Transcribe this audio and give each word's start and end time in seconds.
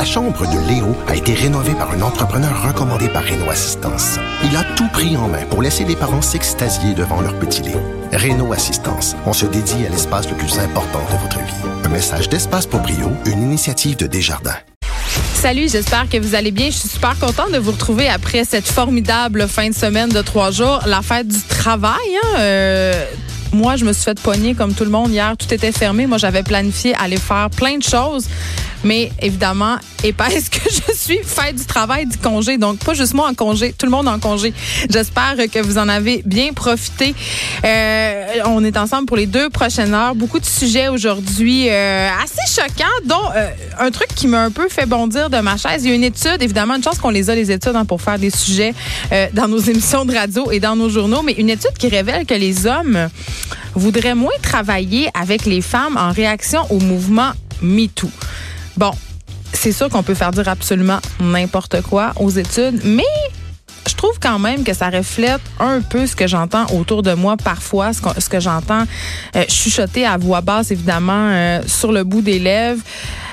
La 0.00 0.06
chambre 0.06 0.46
de 0.46 0.66
Léo 0.66 0.96
a 1.08 1.14
été 1.14 1.34
rénovée 1.34 1.74
par 1.74 1.90
un 1.90 2.00
entrepreneur 2.00 2.66
recommandé 2.66 3.06
par 3.10 3.22
Renault 3.22 3.50
Assistance. 3.50 4.16
Il 4.42 4.56
a 4.56 4.64
tout 4.74 4.88
pris 4.88 5.14
en 5.14 5.28
main 5.28 5.44
pour 5.50 5.60
laisser 5.60 5.84
les 5.84 5.94
parents 5.94 6.22
s'extasier 6.22 6.94
devant 6.94 7.20
leur 7.20 7.38
petit 7.38 7.60
Léo. 7.60 7.82
Renault 8.10 8.54
Assistance, 8.54 9.14
on 9.26 9.34
se 9.34 9.44
dédie 9.44 9.84
à 9.84 9.90
l'espace 9.90 10.26
le 10.30 10.36
plus 10.38 10.58
important 10.58 11.00
de 11.12 11.18
votre 11.18 11.36
vie. 11.40 11.84
Un 11.84 11.90
message 11.90 12.30
d'Espace 12.30 12.64
pour 12.64 12.80
Brio, 12.80 13.12
une 13.26 13.42
initiative 13.42 13.98
de 13.98 14.06
Desjardins. 14.06 14.56
Salut, 15.34 15.68
j'espère 15.68 16.08
que 16.08 16.16
vous 16.16 16.34
allez 16.34 16.50
bien. 16.50 16.70
Je 16.70 16.78
suis 16.78 16.88
super 16.88 17.18
contente 17.18 17.52
de 17.52 17.58
vous 17.58 17.72
retrouver 17.72 18.08
après 18.08 18.44
cette 18.44 18.68
formidable 18.68 19.48
fin 19.48 19.68
de 19.68 19.74
semaine 19.74 20.08
de 20.08 20.22
trois 20.22 20.50
jours, 20.50 20.80
la 20.86 21.02
fête 21.02 21.28
du 21.28 21.42
travail. 21.42 21.92
Hein? 22.24 22.38
Euh, 22.38 23.04
moi, 23.52 23.76
je 23.76 23.84
me 23.84 23.92
suis 23.92 24.04
fait 24.04 24.18
pogner 24.18 24.54
comme 24.54 24.72
tout 24.72 24.84
le 24.84 24.90
monde 24.90 25.10
hier. 25.10 25.36
Tout 25.36 25.52
était 25.52 25.72
fermé. 25.72 26.06
Moi, 26.06 26.16
j'avais 26.16 26.42
planifié 26.42 26.94
aller 26.94 27.18
faire 27.18 27.50
plein 27.50 27.76
de 27.76 27.82
choses. 27.82 28.28
Mais 28.84 29.10
évidemment, 29.20 29.76
épaisse 30.02 30.48
que 30.48 30.60
je 30.70 30.94
suis, 30.94 31.20
fête 31.24 31.56
du 31.56 31.64
travail, 31.64 32.06
du 32.06 32.16
congé. 32.16 32.56
Donc, 32.58 32.78
pas 32.78 32.94
juste 32.94 33.14
moi 33.14 33.28
en 33.28 33.34
congé, 33.34 33.74
tout 33.76 33.86
le 33.86 33.92
monde 33.92 34.08
en 34.08 34.18
congé. 34.18 34.52
J'espère 34.88 35.36
que 35.52 35.60
vous 35.60 35.78
en 35.78 35.88
avez 35.88 36.22
bien 36.24 36.52
profité. 36.52 37.14
Euh, 37.64 38.24
on 38.46 38.64
est 38.64 38.76
ensemble 38.76 39.06
pour 39.06 39.16
les 39.16 39.26
deux 39.26 39.50
prochaines 39.50 39.94
heures. 39.94 40.14
Beaucoup 40.14 40.40
de 40.40 40.46
sujets 40.46 40.88
aujourd'hui 40.88 41.68
euh, 41.68 42.08
assez 42.22 42.60
choquants, 42.60 42.84
dont 43.04 43.30
euh, 43.36 43.50
un 43.78 43.90
truc 43.90 44.08
qui 44.14 44.26
m'a 44.26 44.42
un 44.44 44.50
peu 44.50 44.68
fait 44.68 44.86
bondir 44.86 45.28
de 45.30 45.38
ma 45.38 45.56
chaise. 45.56 45.84
Il 45.84 45.90
y 45.90 45.92
a 45.92 45.94
une 45.94 46.04
étude, 46.04 46.38
évidemment, 46.40 46.76
une 46.76 46.82
chance 46.82 46.98
qu'on 46.98 47.10
les 47.10 47.28
a, 47.30 47.34
les 47.34 47.50
études, 47.50 47.76
hein, 47.76 47.84
pour 47.84 48.00
faire 48.00 48.18
des 48.18 48.30
sujets 48.30 48.74
dans 49.32 49.48
nos 49.48 49.58
émissions 49.70 50.04
de 50.04 50.14
radio 50.14 50.50
et 50.50 50.60
dans 50.60 50.76
nos 50.76 50.88
journaux, 50.88 51.22
mais 51.22 51.32
une 51.32 51.50
étude 51.50 51.72
qui 51.78 51.88
révèle 51.88 52.24
que 52.26 52.34
les 52.34 52.66
hommes 52.66 53.08
voudraient 53.74 54.14
moins 54.14 54.30
travailler 54.42 55.10
avec 55.14 55.46
les 55.46 55.60
femmes 55.60 55.96
en 55.96 56.12
réaction 56.12 56.60
au 56.70 56.78
mouvement 56.78 57.32
MeToo. 57.62 58.10
Bon, 58.76 58.92
c'est 59.52 59.72
sûr 59.72 59.88
qu'on 59.88 60.02
peut 60.02 60.14
faire 60.14 60.30
dire 60.30 60.48
absolument 60.48 60.98
n'importe 61.20 61.82
quoi 61.82 62.12
aux 62.16 62.30
études, 62.30 62.80
mais 62.84 63.02
je 63.86 63.94
trouve 63.94 64.18
quand 64.20 64.38
même 64.38 64.64
que 64.64 64.72
ça 64.72 64.88
reflète 64.88 65.40
un 65.58 65.80
peu 65.80 66.06
ce 66.06 66.14
que 66.16 66.26
j'entends 66.26 66.66
autour 66.72 67.02
de 67.02 67.12
moi 67.12 67.36
parfois, 67.36 67.92
ce 67.92 68.28
que, 68.28 68.40
j'entends 68.40 68.84
euh, 69.36 69.44
chuchoter 69.48 70.06
à 70.06 70.16
voix 70.16 70.40
basse, 70.40 70.70
évidemment, 70.70 71.28
euh, 71.30 71.60
sur 71.66 71.92
le 71.92 72.04
bout 72.04 72.22
des 72.22 72.38
lèvres, 72.38 72.82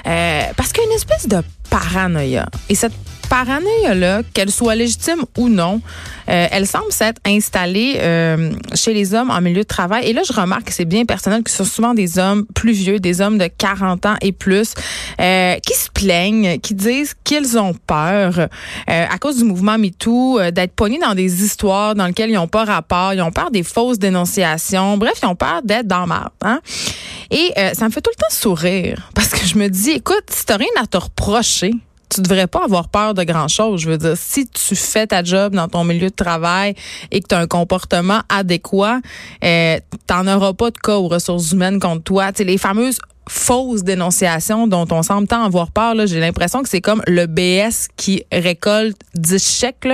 euh, 0.05 0.41
parce 0.55 0.73
qu'il 0.73 0.83
y 0.83 0.87
a 0.87 0.89
une 0.89 0.95
espèce 0.95 1.27
de 1.27 1.41
paranoïa. 1.69 2.47
Et 2.69 2.75
cette 2.75 2.93
paranoïa-là, 3.29 4.21
qu'elle 4.33 4.51
soit 4.51 4.75
légitime 4.75 5.23
ou 5.37 5.49
non, 5.49 5.81
euh, 6.29 6.47
elle 6.51 6.67
semble 6.67 6.91
s'être 6.91 7.21
installée 7.25 7.95
euh, 7.99 8.51
chez 8.73 8.93
les 8.93 9.13
hommes 9.13 9.29
en 9.29 9.41
milieu 9.41 9.61
de 9.61 9.67
travail. 9.67 10.07
Et 10.07 10.13
là, 10.13 10.21
je 10.27 10.33
remarque 10.33 10.65
que 10.65 10.73
c'est 10.73 10.85
bien 10.85 11.05
personnel 11.05 11.43
que 11.43 11.51
ce 11.51 11.57
sont 11.57 11.65
souvent 11.65 11.93
des 11.93 12.19
hommes 12.19 12.45
plus 12.53 12.73
vieux, 12.73 12.99
des 12.99 13.21
hommes 13.21 13.37
de 13.37 13.47
40 13.47 14.05
ans 14.05 14.15
et 14.21 14.31
plus, 14.31 14.73
euh, 15.19 15.55
qui 15.65 15.73
se 15.73 15.89
plaignent, 15.89 16.59
qui 16.59 16.73
disent 16.73 17.15
qu'ils 17.23 17.57
ont 17.57 17.73
peur 17.73 18.47
euh, 18.89 19.05
à 19.09 19.17
cause 19.17 19.37
du 19.37 19.43
mouvement 19.43 19.77
MeToo, 19.77 20.39
euh, 20.39 20.51
d'être 20.51 20.73
pognés 20.73 20.99
dans 20.99 21.15
des 21.15 21.43
histoires 21.43 21.95
dans 21.95 22.07
lesquelles 22.07 22.29
ils 22.29 22.35
n'ont 22.35 22.47
pas 22.47 22.65
rapport, 22.65 23.13
ils 23.13 23.21
ont 23.21 23.31
peur 23.31 23.51
des 23.51 23.63
fausses 23.63 23.99
dénonciations. 23.99 24.97
Bref, 24.97 25.19
ils 25.21 25.27
ont 25.27 25.35
peur 25.35 25.61
d'être 25.63 25.87
dans 25.87 26.07
marde. 26.07 26.31
Hein? 26.41 26.59
Et 27.31 27.51
euh, 27.57 27.71
ça 27.73 27.85
me 27.85 27.91
fait 27.91 28.01
tout 28.01 28.11
le 28.15 28.21
temps 28.21 28.33
sourire 28.33 29.09
parce 29.13 29.29
que 29.29 29.45
je 29.45 29.57
me 29.57 29.67
dis, 29.67 29.91
écoute, 29.91 30.23
si 30.29 30.45
t'as 30.45 30.57
rien 30.57 30.67
à 30.81 30.87
te 30.87 30.97
reprocher, 30.97 31.71
tu 32.09 32.21
devrais 32.21 32.47
pas 32.47 32.63
avoir 32.63 32.89
peur 32.89 33.13
de 33.13 33.23
grand 33.23 33.47
chose. 33.47 33.81
Je 33.81 33.89
veux 33.89 33.97
dire, 33.97 34.15
si 34.15 34.47
tu 34.47 34.75
fais 34.75 35.07
ta 35.07 35.23
job 35.23 35.55
dans 35.55 35.67
ton 35.67 35.83
milieu 35.83 36.09
de 36.09 36.15
travail 36.15 36.75
et 37.11 37.21
que 37.21 37.27
tu 37.27 37.35
as 37.35 37.39
un 37.39 37.47
comportement 37.47 38.21
adéquat, 38.29 38.99
euh, 39.43 39.79
t'en 40.05 40.27
auras 40.27 40.53
pas 40.53 40.71
de 40.71 40.77
cas 40.77 40.95
aux 40.95 41.07
ressources 41.07 41.51
humaines 41.51 41.79
contre 41.79 42.03
toi. 42.03 42.31
Tu 42.31 42.43
les 42.43 42.57
fameuses 42.57 42.99
fausses 43.29 43.83
dénonciations 43.83 44.67
dont 44.67 44.87
on 44.91 45.03
semble 45.03 45.27
tant 45.27 45.43
avoir 45.43 45.71
peur, 45.71 45.95
j'ai 46.05 46.19
l'impression 46.19 46.63
que 46.63 46.69
c'est 46.69 46.81
comme 46.81 47.01
le 47.07 47.25
BS 47.25 47.87
qui 47.95 48.23
récolte 48.31 48.97
10 49.15 49.43
chèques. 49.43 49.87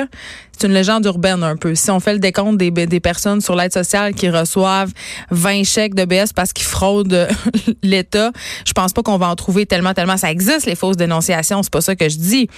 C'est 0.57 0.67
une 0.67 0.73
légende 0.73 1.05
urbaine 1.05 1.43
un 1.43 1.57
peu. 1.57 1.75
Si 1.75 1.89
on 1.91 1.99
fait 1.99 2.13
le 2.13 2.19
décompte 2.19 2.57
des, 2.57 2.71
des 2.71 2.99
personnes 2.99 3.41
sur 3.41 3.55
l'aide 3.55 3.73
sociale 3.73 4.13
qui 4.13 4.29
reçoivent 4.29 4.91
20 5.31 5.63
chèques 5.63 5.95
de 5.95 6.05
BS 6.05 6.33
parce 6.35 6.53
qu'ils 6.53 6.65
fraudent 6.65 7.27
l'État, 7.83 8.31
je 8.65 8.73
pense 8.73 8.93
pas 8.93 9.01
qu'on 9.01 9.17
va 9.17 9.29
en 9.29 9.35
trouver 9.35 9.65
tellement, 9.65 9.93
tellement. 9.93 10.17
Ça 10.17 10.31
existe, 10.31 10.65
les 10.65 10.75
fausses 10.75 10.97
dénonciations, 10.97 11.63
c'est 11.63 11.73
pas 11.73 11.81
ça 11.81 11.95
que 11.95 12.07
je 12.07 12.17
dis. 12.17 12.49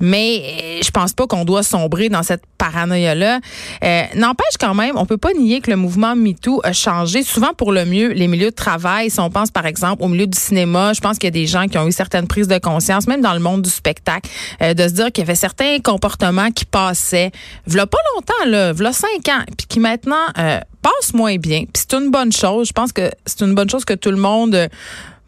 Mais 0.00 0.42
euh, 0.42 0.80
je 0.82 0.90
pense 0.90 1.12
pas 1.12 1.26
qu'on 1.26 1.44
doit 1.44 1.62
sombrer 1.62 2.08
dans 2.08 2.22
cette 2.22 2.42
paranoïa-là. 2.58 3.40
Euh, 3.84 4.02
N'empêche 4.14 4.56
quand 4.58 4.74
même, 4.74 4.96
on 4.96 5.06
peut 5.06 5.18
pas 5.18 5.32
nier 5.32 5.60
que 5.60 5.70
le 5.70 5.76
mouvement 5.76 6.16
MeToo 6.16 6.60
a 6.64 6.72
changé 6.72 7.22
souvent 7.22 7.52
pour 7.56 7.72
le 7.72 7.84
mieux 7.84 8.08
les 8.12 8.28
milieux 8.28 8.50
de 8.50 8.54
travail. 8.54 9.10
Si 9.10 9.20
on 9.20 9.30
pense 9.30 9.50
par 9.50 9.66
exemple 9.66 10.02
au 10.02 10.08
milieu 10.08 10.26
du 10.26 10.38
cinéma, 10.38 10.92
je 10.92 11.00
pense 11.00 11.18
qu'il 11.18 11.26
y 11.26 11.28
a 11.28 11.30
des 11.32 11.46
gens 11.46 11.66
qui 11.66 11.78
ont 11.78 11.86
eu 11.86 11.92
certaines 11.92 12.26
prises 12.26 12.48
de 12.48 12.58
conscience, 12.58 13.06
même 13.06 13.20
dans 13.20 13.34
le 13.34 13.40
monde 13.40 13.62
du 13.62 13.70
spectacle, 13.70 14.28
euh, 14.62 14.74
de 14.74 14.82
se 14.88 14.94
dire 14.94 15.12
qu'il 15.12 15.22
y 15.22 15.26
avait 15.26 15.34
certains 15.34 15.78
comportements 15.80 16.50
qui 16.50 16.64
passaient, 16.64 17.30
v'là 17.66 17.86
pas 17.86 17.98
longtemps, 18.14 18.50
là, 18.50 18.72
v'là 18.72 18.92
cinq 18.92 19.28
ans, 19.28 19.44
puis 19.56 19.66
qui 19.68 19.80
maintenant 19.80 20.16
euh, 20.38 20.60
passent 20.82 21.14
moins 21.14 21.36
bien. 21.36 21.60
Puis 21.60 21.84
c'est 21.88 21.94
une 21.94 22.10
bonne 22.10 22.32
chose. 22.32 22.68
Je 22.68 22.72
pense 22.72 22.92
que 22.92 23.10
c'est 23.26 23.40
une 23.40 23.54
bonne 23.54 23.68
chose 23.70 23.84
que 23.84 23.94
tout 23.94 24.10
le 24.10 24.16
monde 24.16 24.54
euh, 24.54 24.68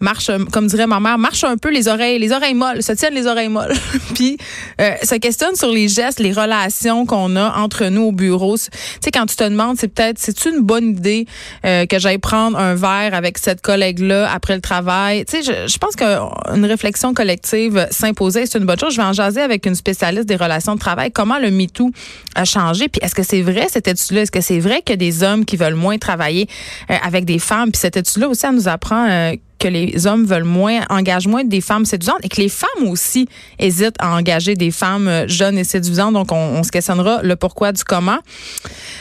marche, 0.03 0.31
comme 0.53 0.67
dirait 0.67 0.87
ma 0.87 1.01
mère, 1.01 1.19
marche 1.19 1.45
un 1.45 1.57
peu 1.57 1.71
les 1.71 1.89
oreilles, 1.89 2.19
les 2.19 2.33
oreilles 2.33 2.55
molles, 2.55 2.83
se 2.83 2.93
tiennent 2.93 3.15
les 3.15 3.27
oreilles 3.27 3.49
molles. 3.49 3.73
Puis 4.15 4.37
euh, 4.81 4.93
se 5.03 5.15
questionne 5.15 5.57
sur 5.57 5.71
les 5.71 5.89
gestes, 5.89 6.21
les 6.21 6.33
relations 6.33 7.07
qu'on 7.07 7.37
a 7.37 7.59
entre 7.59 7.87
nous 7.87 8.03
au 8.03 8.13
bureau. 8.13 8.57
Tu 8.57 8.69
sais, 9.01 9.11
quand 9.11 9.27
tu 9.27 9.37
te 9.37 9.45
demandes, 9.45 9.77
c'est 9.79 9.89
peut-être, 9.89 10.19
c'est 10.19 10.45
une 10.45 10.61
bonne 10.61 10.91
idée 10.91 11.27
euh, 11.65 11.87
que 11.87 11.99
j'aille 11.99 12.19
prendre 12.19 12.59
un 12.59 12.75
verre 12.75 13.15
avec 13.15 13.39
cette 13.39 13.63
collègue-là 13.63 14.31
après 14.33 14.55
le 14.55 14.61
travail? 14.61 15.25
Tu 15.25 15.43
sais, 15.43 15.43
je, 15.43 15.73
je 15.73 15.79
pense 15.79 15.97
qu'une 15.97 16.65
réflexion 16.65 17.15
collective 17.15 17.87
s'imposer, 17.91 18.47
c'est 18.47 18.59
une 18.59 18.67
bonne 18.67 18.79
chose. 18.79 18.93
Je 18.93 19.01
vais 19.01 19.07
en 19.07 19.13
jaser 19.13 19.41
avec 19.41 19.67
une 19.67 19.75
spécialiste 19.75 20.27
des 20.27 20.37
relations 20.37 20.75
de 20.75 20.81
travail. 20.81 21.11
Comment 21.11 21.39
le 21.39 21.51
MeToo 21.51 21.91
a 22.35 22.45
changé? 22.45 22.89
Puis 22.89 23.01
est-ce 23.03 23.15
que 23.15 23.23
c'est 23.23 23.43
vrai 23.43 23.67
cette 23.71 23.89
étude-là? 23.89 24.23
Est-ce 24.23 24.33
que 24.33 24.41
c'est 24.41 24.61
vrai 24.61 24.83
a 24.93 24.97
des 24.97 25.23
hommes 25.23 25.45
qui 25.45 25.57
veulent 25.57 25.75
moins 25.75 25.99
travailler 25.99 26.49
euh, 26.91 26.95
avec 27.03 27.25
des 27.25 27.39
femmes? 27.39 27.71
Puis 27.71 27.81
cette 27.81 27.97
étude-là 27.97 28.29
aussi, 28.29 28.47
elle 28.47 28.55
nous 28.55 28.69
apprend 28.69 29.09
euh, 29.09 29.33
que 29.63 29.69
les 29.69 30.09
hommes 30.09 30.25
veulent 30.25 30.43
moins, 30.43 30.81
engagent 30.91 31.29
moins 31.29 31.45
des 31.45 31.61
femmes 31.61 31.85
séduisantes 31.85 32.19
et 32.25 32.29
que 32.29 32.41
les 32.41 32.49
femmes 32.49 32.89
aussi 32.89 33.29
hésitent 33.61 33.95
à 34.01 34.17
engager 34.17 34.57
des 34.57 34.73
femmes 34.73 35.07
euh, 35.07 35.29
jeunes 35.29 35.57
et 35.57 35.63
séduisantes. 35.63 36.15
Donc, 36.15 36.33
on, 36.33 36.63
se 36.65 36.73
questionnera 36.73 37.23
le 37.23 37.37
pourquoi 37.37 37.71
du 37.71 37.85
comment. 37.85 38.19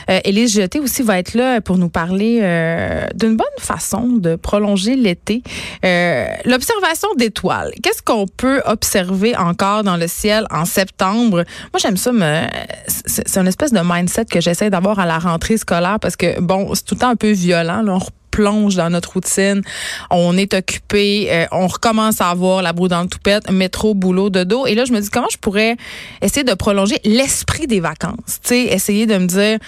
Euh, 0.10 0.20
Élise 0.24 0.62
aussi 0.80 1.02
va 1.02 1.18
être 1.18 1.34
là 1.34 1.62
pour 1.62 1.78
nous 1.78 1.90
parler 1.90 2.40
euh, 2.42 3.06
d'une 3.16 3.38
bonne 3.38 3.48
façon 3.60 4.08
de 4.08 4.36
prolonger 4.36 4.96
l'été. 4.96 5.42
Euh, 5.84 6.28
L'observation 6.46 7.10
d'étoiles. 7.18 7.72
Qu'est-ce 7.82 8.04
qu'on 8.04 8.28
peut 8.28 8.62
observer 8.66 9.36
encore 9.36 9.84
dans 9.84 9.98
le 9.98 10.08
ciel 10.08 10.46
en 10.52 10.66
septembre? 10.66 11.44
Moi, 11.74 11.80
j'aime 11.80 11.98
ça. 11.98 12.12
Me, 12.12 12.46
c'est, 12.88 13.38
une 13.38 13.48
espèce 13.48 13.72
de 13.72 13.82
mindset 13.84 14.26
que 14.26 14.42
j'essaie 14.42 14.70
d'avoir 14.70 15.00
à 15.00 15.06
la 15.06 15.18
rentrée 15.18 15.58
scolaire 15.58 15.98
parce 16.00 16.16
que, 16.16 16.40
bon, 16.40 16.74
c'est 16.76 16.86
tout 16.86 16.96
le 16.96 17.00
temps 17.00 17.10
un 17.10 17.16
peu 17.16 17.32
violent. 17.32 17.82
Là. 17.82 17.98
Plonge 18.42 18.76
dans 18.76 18.90
notre 18.90 19.14
routine, 19.14 19.62
on 20.10 20.36
est 20.36 20.54
occupé, 20.54 21.28
euh, 21.32 21.46
on 21.52 21.68
recommence 21.68 22.22
à 22.22 22.30
avoir 22.30 22.62
la 22.62 22.74
boue 22.74 22.88
dans 22.88 23.02
le 23.02 23.08
toupette, 23.08 23.52
métro, 23.52 23.94
boulot, 23.94 24.30
de 24.30 24.44
dos. 24.44 24.66
Et 24.66 24.74
là, 24.74 24.86
je 24.86 24.94
me 24.94 25.00
dis 25.00 25.10
comment 25.10 25.30
je 25.32 25.38
pourrais 25.38 25.78
essayer 26.22 26.44
de 26.44 26.54
prolonger 26.56 26.98
l'esprit 27.04 27.68
des 27.68 27.80
vacances? 27.80 28.40
Tu 28.44 28.50
sais, 28.50 28.62
essayer 28.64 29.06
de 29.06 29.18
me 29.18 29.28
dire 29.28 29.60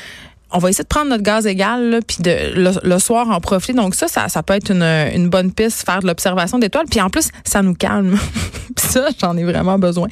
on 0.54 0.60
va 0.60 0.70
essayer 0.70 0.84
de 0.84 0.88
prendre 0.88 1.10
notre 1.10 1.24
gaz 1.24 1.48
égal, 1.48 1.90
là, 1.90 2.00
puis 2.06 2.18
de 2.20 2.54
le, 2.56 2.72
le, 2.84 3.00
soir 3.00 3.30
en 3.30 3.40
profiter. 3.40 3.74
Donc 3.74 3.96
ça, 3.96 4.08
ça, 4.08 4.30
ça 4.30 4.44
peut 4.44 4.54
être 4.54 4.72
une, 4.72 4.84
une 4.84 5.28
bonne 5.28 5.52
piste, 5.52 5.84
faire 5.84 6.00
de 6.00 6.08
l'observation 6.08 6.60
d'étoiles. 6.60 6.86
Puis 6.90 7.02
en 7.02 7.10
plus, 7.10 7.30
ça 7.44 7.64
nous 7.64 7.74
calme. 7.74 8.18
puis 8.76 8.88
ça, 8.88 9.08
j'en 9.20 9.36
ai 9.36 9.44
vraiment 9.44 9.80
besoin. 9.80 10.08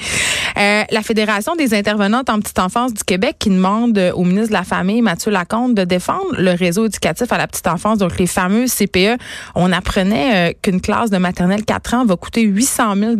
Euh, 0.57 0.84
la 0.90 1.02
Fédération 1.03 1.56
des 1.56 1.74
intervenantes 1.75 2.29
en 2.29 2.40
petite 2.40 2.59
enfance 2.59 2.94
du 2.94 3.03
Québec 3.03 3.35
qui 3.38 3.50
demande 3.50 3.97
au 4.16 4.24
ministre 4.24 4.50
de 4.50 4.53
la 4.53 4.63
Famille, 4.63 5.02
Mathieu 5.02 5.31
Lacombe, 5.31 5.75
de 5.75 5.84
défendre 5.84 6.35
le 6.38 6.52
réseau 6.52 6.85
éducatif 6.85 7.31
à 7.31 7.38
la 7.38 7.47
petite 7.47 7.68
enfance, 7.68 8.00
donc 8.00 8.18
les 8.18 8.28
fameux 8.28 8.66
CPE. 8.66 9.18
On 9.56 9.72
apprenait 9.72 10.52
euh, 10.52 10.53
qu'une 10.62 10.81
classe 10.81 11.12
de 11.12 11.18
maternelle 11.18 11.63
4 11.63 11.94
ans 11.94 12.06
va 12.06 12.16
coûter 12.16 12.41
800 12.41 12.96
000 12.96 13.13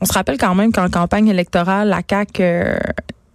On 0.00 0.04
se 0.04 0.12
rappelle 0.12 0.38
quand 0.38 0.54
même 0.54 0.72
qu'en 0.72 0.88
campagne 0.88 1.28
électorale, 1.28 1.88
la 1.88 2.02
CAQ 2.08 2.42
euh, 2.42 2.78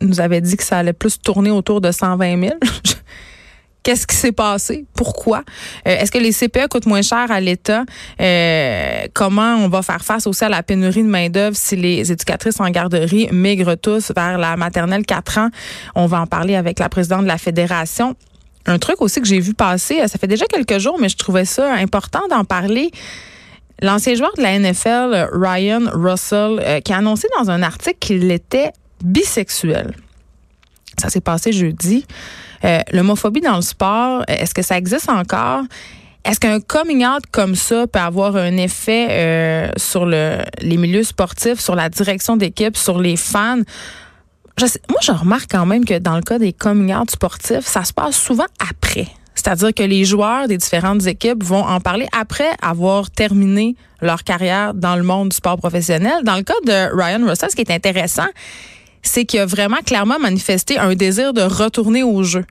nous 0.02 0.22
avait 0.22 0.42
dit 0.42 0.58
que 0.58 0.64
ça 0.64 0.78
allait 0.78 0.94
plus 0.94 1.20
tourner 1.20 1.52
autour 1.52 1.82
de 1.82 1.92
120 1.92 2.42
000. 2.42 2.54
Qu'est-ce 3.84 4.06
qui 4.06 4.16
s'est 4.16 4.32
passé? 4.32 4.86
Pourquoi? 4.94 5.44
Euh, 5.88 5.98
Est-ce 5.98 6.12
que 6.12 6.20
les 6.20 6.32
CPE 6.32 6.68
coûtent 6.70 6.86
moins 6.86 7.02
cher 7.02 7.32
à 7.32 7.40
l'État? 7.40 7.84
Euh, 8.20 9.06
comment 9.14 9.56
on 9.56 9.70
va 9.70 9.82
faire 9.82 10.04
face 10.04 10.28
aussi 10.28 10.44
à 10.44 10.50
la 10.50 10.62
pénurie 10.62 11.02
de 11.02 11.08
main-d'œuvre 11.08 11.56
si 11.58 11.76
les 11.76 12.12
éducatrices 12.12 12.60
en 12.60 12.70
garderie 12.70 13.28
migrent 13.32 13.76
tous 13.76 14.12
vers 14.16 14.38
la 14.38 14.56
maternelle 14.56 15.04
4 15.04 15.38
ans? 15.40 15.50
On 15.96 16.06
va 16.06 16.22
en 16.22 16.28
parler 16.28 16.56
avec 16.56 16.78
la 16.78 16.90
présidente 16.90 17.24
de 17.24 17.28
la 17.28 17.40
Fédération. 17.40 18.16
Un 18.68 18.78
truc 18.78 19.02
aussi 19.02 19.20
que 19.20 19.28
j'ai 19.28 19.40
vu 19.40 19.56
passer, 19.56 20.08
ça 20.08 20.20
fait 20.20 20.28
déjà 20.28 20.46
quelques 20.46 20.78
jours, 20.78 20.98
mais 21.00 21.10
je 21.10 21.18
trouvais 21.18 21.46
ça 21.46 21.74
important 21.74 22.22
d'en 22.30 22.46
parler. 22.46 22.92
L'ancien 23.82 24.14
joueur 24.14 24.32
de 24.38 24.44
la 24.44 24.60
NFL, 24.60 25.30
Ryan 25.34 25.90
Russell, 25.92 26.60
euh, 26.60 26.80
qui 26.82 26.94
a 26.94 26.98
annoncé 26.98 27.28
dans 27.40 27.50
un 27.50 27.64
article 27.64 27.98
qu'il 28.00 28.30
était 28.30 28.72
bisexuel. 29.04 29.94
Ça 30.98 31.10
s'est 31.10 31.22
passé 31.22 31.52
jeudi. 31.52 32.06
Euh, 32.64 32.80
L'homophobie 32.92 33.42
dans 33.42 33.56
le 33.56 33.62
sport, 33.62 34.24
est-ce 34.28 34.54
que 34.54 34.62
ça 34.62 34.78
existe 34.78 35.10
encore? 35.10 35.64
Est-ce 36.24 36.40
qu'un 36.40 36.60
coming 36.60 37.06
out 37.06 37.24
comme 37.32 37.56
ça 37.56 37.88
peut 37.88 38.00
avoir 38.00 38.36
un 38.36 38.58
effet 38.58 39.08
euh, 39.10 39.72
sur 39.78 40.06
le, 40.06 40.38
les 40.62 40.78
milieux 40.78 41.04
sportifs, 41.04 41.60
sur 41.60 41.76
la 41.76 41.90
direction 41.90 42.38
d'équipe, 42.38 42.78
sur 42.78 43.00
les 43.00 43.16
fans? 43.16 43.62
moi, 44.90 45.00
je 45.02 45.12
remarque 45.12 45.50
quand 45.50 45.66
même 45.66 45.86
que 45.86 45.98
dans 45.98 46.16
le 46.16 46.22
cas 46.22 46.38
des 46.38 46.54
coming 46.54 46.94
out 46.94 47.10
sportifs, 47.10 47.66
ça 47.66 47.84
se 47.84 47.94
passe 47.94 48.16
souvent 48.16 48.46
après. 48.60 49.08
C'est-à-dire 49.34 49.74
que 49.74 49.84
les 49.84 50.06
joueurs 50.06 50.48
des 50.48 50.58
différentes 50.58 51.08
équipes 51.08 51.44
vont 51.44 51.64
en 51.64 51.80
parler 51.80 52.08
après 52.12 52.50
avoir 52.62 53.10
terminé 53.10 53.76
leur 54.02 54.24
carrière 54.24 54.74
dans 54.74 54.96
le 54.96 55.04
monde 55.04 55.30
du 55.30 55.36
sport 55.36 55.58
professionnel. 55.58 56.24
Dans 56.24 56.36
le 56.36 56.44
cas 56.44 56.54
de 56.66 56.96
Ryan 56.96 57.26
Russell, 57.28 57.50
ce 57.50 57.56
qui 57.56 57.62
est 57.62 57.72
intéressant, 57.72 58.28
c'est 59.04 59.26
qu'il 59.26 59.40
a 59.40 59.46
vraiment 59.46 59.78
clairement 59.86 60.20
manifesté 60.20 60.78
un 60.78 60.96
désir 60.96 61.34
de 61.34 61.42
retourner 61.42 62.04
au 62.04 62.24
jeu. 62.24 62.46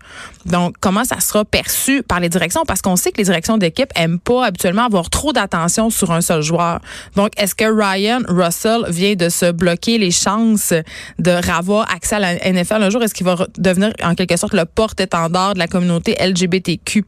Donc, 0.46 0.76
comment 0.80 1.04
ça 1.04 1.20
sera 1.20 1.44
perçu 1.44 2.02
par 2.02 2.20
les 2.20 2.28
directions? 2.28 2.62
Parce 2.66 2.80
qu'on 2.82 2.96
sait 2.96 3.12
que 3.12 3.18
les 3.18 3.24
directions 3.24 3.58
d'équipe 3.58 3.90
aiment 3.94 4.18
pas 4.18 4.46
habituellement 4.46 4.84
avoir 4.84 5.10
trop 5.10 5.32
d'attention 5.32 5.90
sur 5.90 6.12
un 6.12 6.20
seul 6.20 6.42
joueur. 6.42 6.80
Donc, 7.16 7.30
est-ce 7.36 7.54
que 7.54 7.64
Ryan 7.64 8.20
Russell 8.28 8.84
vient 8.88 9.14
de 9.14 9.28
se 9.28 9.50
bloquer 9.50 9.98
les 9.98 10.10
chances 10.10 10.72
de 11.18 11.40
avoir 11.50 11.90
accès 11.92 12.16
à 12.16 12.18
la 12.18 12.34
NFL 12.34 12.82
un 12.82 12.90
jour? 12.90 13.02
Est-ce 13.02 13.14
qu'il 13.14 13.26
va 13.26 13.46
devenir 13.58 13.92
en 14.02 14.14
quelque 14.14 14.36
sorte 14.36 14.54
le 14.54 14.64
porte-étendard 14.64 15.54
de 15.54 15.58
la 15.58 15.66
communauté 15.66 16.16
LGBTQ+, 16.20 17.04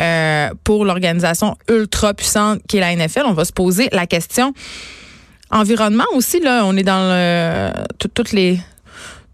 euh, 0.00 0.50
pour 0.64 0.84
l'organisation 0.84 1.56
ultra 1.68 2.14
puissante 2.14 2.60
qui 2.68 2.76
est 2.76 2.80
la 2.80 2.94
NFL? 2.94 3.22
On 3.26 3.32
va 3.32 3.44
se 3.44 3.52
poser 3.52 3.88
la 3.92 4.06
question. 4.06 4.52
Environnement 5.50 6.04
aussi, 6.14 6.40
là, 6.40 6.64
on 6.64 6.76
est 6.76 6.82
dans 6.82 7.08
le, 7.08 7.70
toutes 7.98 8.32
les 8.32 8.58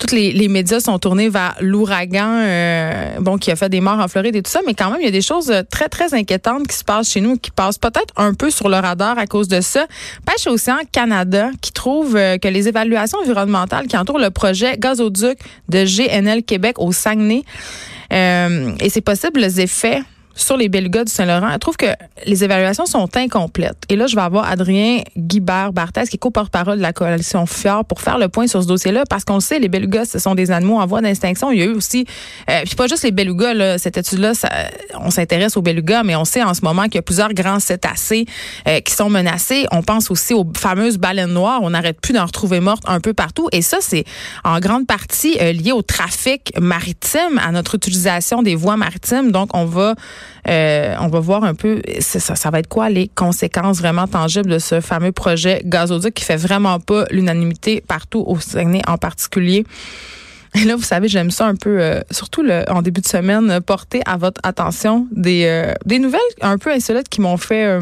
tous 0.03 0.15
les, 0.15 0.49
médias 0.49 0.81
sont 0.81 0.99
tournés 0.99 1.29
vers 1.29 1.55
l'ouragan, 1.61 2.43
euh, 2.43 3.21
bon, 3.21 3.39
qui 3.39 3.51
a 3.51 3.57
fait 3.57 3.69
des 3.69 3.81
morts 3.81 4.01
en 4.01 4.09
Floride 4.09 4.35
et 4.35 4.43
tout 4.43 4.51
ça, 4.51 4.61
mais 4.67 4.75
quand 4.75 4.91
même, 4.91 5.01
il 5.01 5.05
y 5.05 5.09
a 5.09 5.13
des 5.13 5.23
choses 5.23 5.53
très, 5.71 5.89
très 5.89 6.13
inquiétantes 6.15 6.67
qui 6.67 6.77
se 6.77 6.83
passent 6.83 7.11
chez 7.11 7.21
nous, 7.21 7.37
qui 7.37 7.51
passent 7.51 7.79
peut-être 7.79 8.13
un 8.17 8.35
peu 8.35 8.51
sur 8.51 8.69
le 8.69 8.77
radar 8.77 9.19
à 9.19 9.27
cause 9.27 9.49
de 9.49 9.61
ça. 9.61 9.87
Pêche 10.27 10.47
Océan 10.47 10.79
Canada, 10.91 11.51
qui 11.61 11.73
trouve 11.73 12.17
euh, 12.17 12.37
que 12.39 12.49
les 12.49 12.69
évaluations 12.69 13.19
environnementales 13.19 13.87
qui 13.87 13.97
entourent 13.97 14.19
le 14.19 14.31
projet 14.31 14.77
gazoduc 14.77 15.39
de 15.69 15.85
GNL 15.85 16.43
Québec 16.43 16.77
au 16.79 16.91
Saguenay, 16.91 17.45
euh, 18.13 18.73
et 18.81 18.91
c'est 18.91 19.01
possible 19.01 19.41
les 19.41 19.61
effets 19.61 20.03
sur 20.35 20.57
les 20.57 20.69
Belgas 20.69 21.05
du 21.05 21.13
Saint-Laurent, 21.13 21.51
elle 21.53 21.59
trouve 21.59 21.77
que 21.77 21.87
les 22.27 22.45
évaluations 22.45 22.87
sont 22.87 23.09
incomplètes. 23.17 23.83
Et 23.89 23.97
là, 23.97 24.07
je 24.07 24.17
vais 24.17 24.23
avoir 24.23 24.49
Adrien 24.49 25.03
Guibert-Barthès, 25.17 26.09
qui 26.09 26.17
est 26.17 26.19
co-porte-parole 26.19 26.79
de 26.79 26.83
la 26.83 26.93
coalition 26.93 27.47
FIOR, 27.47 27.85
pour 27.85 28.01
faire 28.01 28.19
le 28.19 28.29
point 28.29 28.47
sur 28.47 28.63
ce 28.63 28.69
dossier-là, 28.69 29.05
parce 29.09 29.25
qu'on 29.25 29.41
sait, 29.41 29.59
les 29.59 29.69
belugas, 29.69 30.07
ce 30.07 30.19
sont 30.19 30.35
des 30.35 30.51
animaux 30.51 30.79
en 30.79 30.87
voie 30.87 31.01
d'extinction. 31.01 31.51
Il 31.51 31.59
y 31.59 31.63
a 31.63 31.67
eu 31.67 31.75
aussi, 31.75 32.07
euh, 32.51 32.63
puis 32.65 32.75
pas 32.75 32.87
juste 32.87 33.05
les 33.05 33.13
belugas, 33.13 33.55
là, 33.55 33.79
cette 33.79 33.97
étude-là, 33.97 34.33
on 34.99 35.11
s'intéresse 35.11 35.57
aux 35.57 35.63
belugas, 35.63 36.03
mais 36.03 36.17
on 36.17 36.25
sait 36.25 36.43
en 36.43 36.55
ce 36.55 36.63
moment 36.63 36.85
qu'il 36.85 36.97
y 36.97 36.99
a 36.99 37.03
plusieurs 37.03 37.33
grands 37.35 37.61
cétacés 37.61 38.27
euh, 38.69 38.81
qui 38.81 38.95
sont 38.95 39.11
menacés. 39.11 39.67
On 39.71 39.83
pense 39.83 40.11
aussi 40.11 40.35
aux 40.35 40.47
fameuses 40.57 40.99
baleines 40.99 41.33
noires. 41.33 41.61
On 41.63 41.71
n'arrête 41.71 42.01
plus 42.01 42.13
d'en 42.13 42.25
retrouver 42.25 42.61
mortes 42.61 42.85
un 42.87 43.01
peu 43.01 43.13
partout. 43.13 43.49
Et 43.53 43.63
ça, 43.63 43.79
c'est 43.81 44.05
en 44.45 44.61
grande 44.61 44.87
partie 44.87 45.37
euh, 45.41 45.53
lié 45.53 45.73
au 45.73 45.83
trafic 45.83 46.53
maritime, 46.61 47.41
à 47.45 47.53
notre 47.53 47.75
utilisation 47.75 48.43
des 48.43 48.55
voies 48.55 48.77
maritimes. 48.77 49.33
Donc, 49.33 49.51
on 49.55 49.65
va 49.65 49.95
euh, 50.49 50.95
on 51.01 51.09
va 51.09 51.21
voir 51.21 51.45
un 51.45 51.55
peu, 51.55 51.83
ça, 52.01 52.51
va 52.51 52.59
être 52.59 52.69
quoi 52.69 52.91
les 52.91 53.09
conséquences 53.09 53.79
vraiment 53.79 54.07
tangibles 54.07 54.51
de 54.51 54.59
ce 54.59 54.81
fameux 54.81 55.13
projet 55.13 55.63
gazoduc 55.65 56.15
qui 56.15 56.25
fait 56.25 56.37
vraiment 56.37 56.81
pas 56.81 57.05
l'unanimité 57.11 57.83
partout 57.87 58.25
au 58.27 58.39
Saguenay 58.41 58.83
en 58.87 58.99
particulier. 58.99 59.65
Et 60.55 60.65
là, 60.65 60.77
vous 60.77 60.83
savez, 60.83 61.09
j'aime 61.09 61.31
ça 61.31 61.47
un 61.47 61.55
peu, 61.55 61.81
euh, 61.81 62.01
surtout 62.11 62.45
en 62.69 62.83
début 62.83 63.01
de 63.01 63.07
semaine, 63.07 63.61
porter 63.61 64.03
à 64.05 64.17
votre 64.17 64.41
attention 64.43 65.07
des, 65.11 65.45
euh, 65.47 65.73
des 65.87 65.99
nouvelles 65.99 66.21
un 66.43 66.59
peu 66.59 66.71
insolites 66.71 67.09
qui 67.09 67.21
m'ont 67.21 67.39
fait 67.39 67.79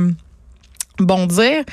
bondir. 0.99 1.65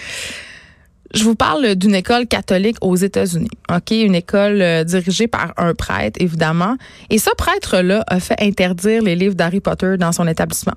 Je 1.13 1.24
vous 1.24 1.36
parle 1.36 1.75
d'une 1.75 1.95
école 1.95 2.27
catholique 2.27 2.77
aux 2.81 2.95
États-Unis. 2.95 3.50
OK, 3.74 3.92
une 3.92 4.15
école 4.15 4.62
euh, 4.62 4.83
dirigée 4.83 5.27
par 5.27 5.54
un 5.57 5.74
prêtre 5.74 6.21
évidemment, 6.21 6.75
et 7.09 7.18
ce 7.18 7.30
prêtre 7.38 7.80
là 7.81 8.04
a 8.07 8.19
fait 8.19 8.39
interdire 8.42 9.01
les 9.01 9.15
livres 9.15 9.36
d'Harry 9.36 9.59
Potter 9.59 9.95
dans 9.98 10.12
son 10.12 10.27
établissement. 10.27 10.75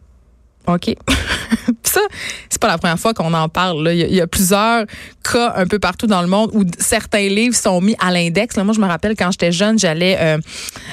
OK. 0.67 0.95
ça, 1.83 2.01
c'est 2.49 2.61
pas 2.61 2.69
la 2.69 2.79
première 2.79 2.99
fois 2.99 3.15
qu'on 3.15 3.33
en 3.35 3.49
parle. 3.49 3.89
Il, 3.93 4.15
y 4.15 4.21
a, 4.21 4.27
plusieurs 4.27 4.85
cas 5.25 5.53
un 5.57 5.67
peu 5.67 5.79
partout 5.79 6.07
dans 6.07 6.23
le 6.23 6.29
monde 6.29 6.51
où 6.53 6.65
certains 6.79 7.29
livres 7.29 7.57
sont 7.57 7.81
mis 7.81 7.97
à 7.99 8.11
l'index. 8.11 8.57
Moi, 8.57 8.75
je 8.75 8.81
me 8.81 8.87
rappelle 8.87 9.17
quand 9.17 9.31
j'étais 9.31 9.53
jeune, 9.53 9.79
j'allais 9.79 10.17
euh, 10.21 10.39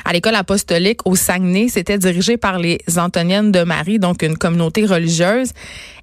à 0.05 0.13
l'école 0.13 0.35
apostolique 0.35 1.05
au 1.05 1.15
Saguenay. 1.15 1.67
C'était 1.69 1.97
dirigé 1.97 2.37
par 2.37 2.59
les 2.59 2.79
Antoniennes 2.97 3.51
de 3.51 3.63
Marie, 3.63 3.99
donc 3.99 4.23
une 4.23 4.37
communauté 4.37 4.85
religieuse. 4.85 5.49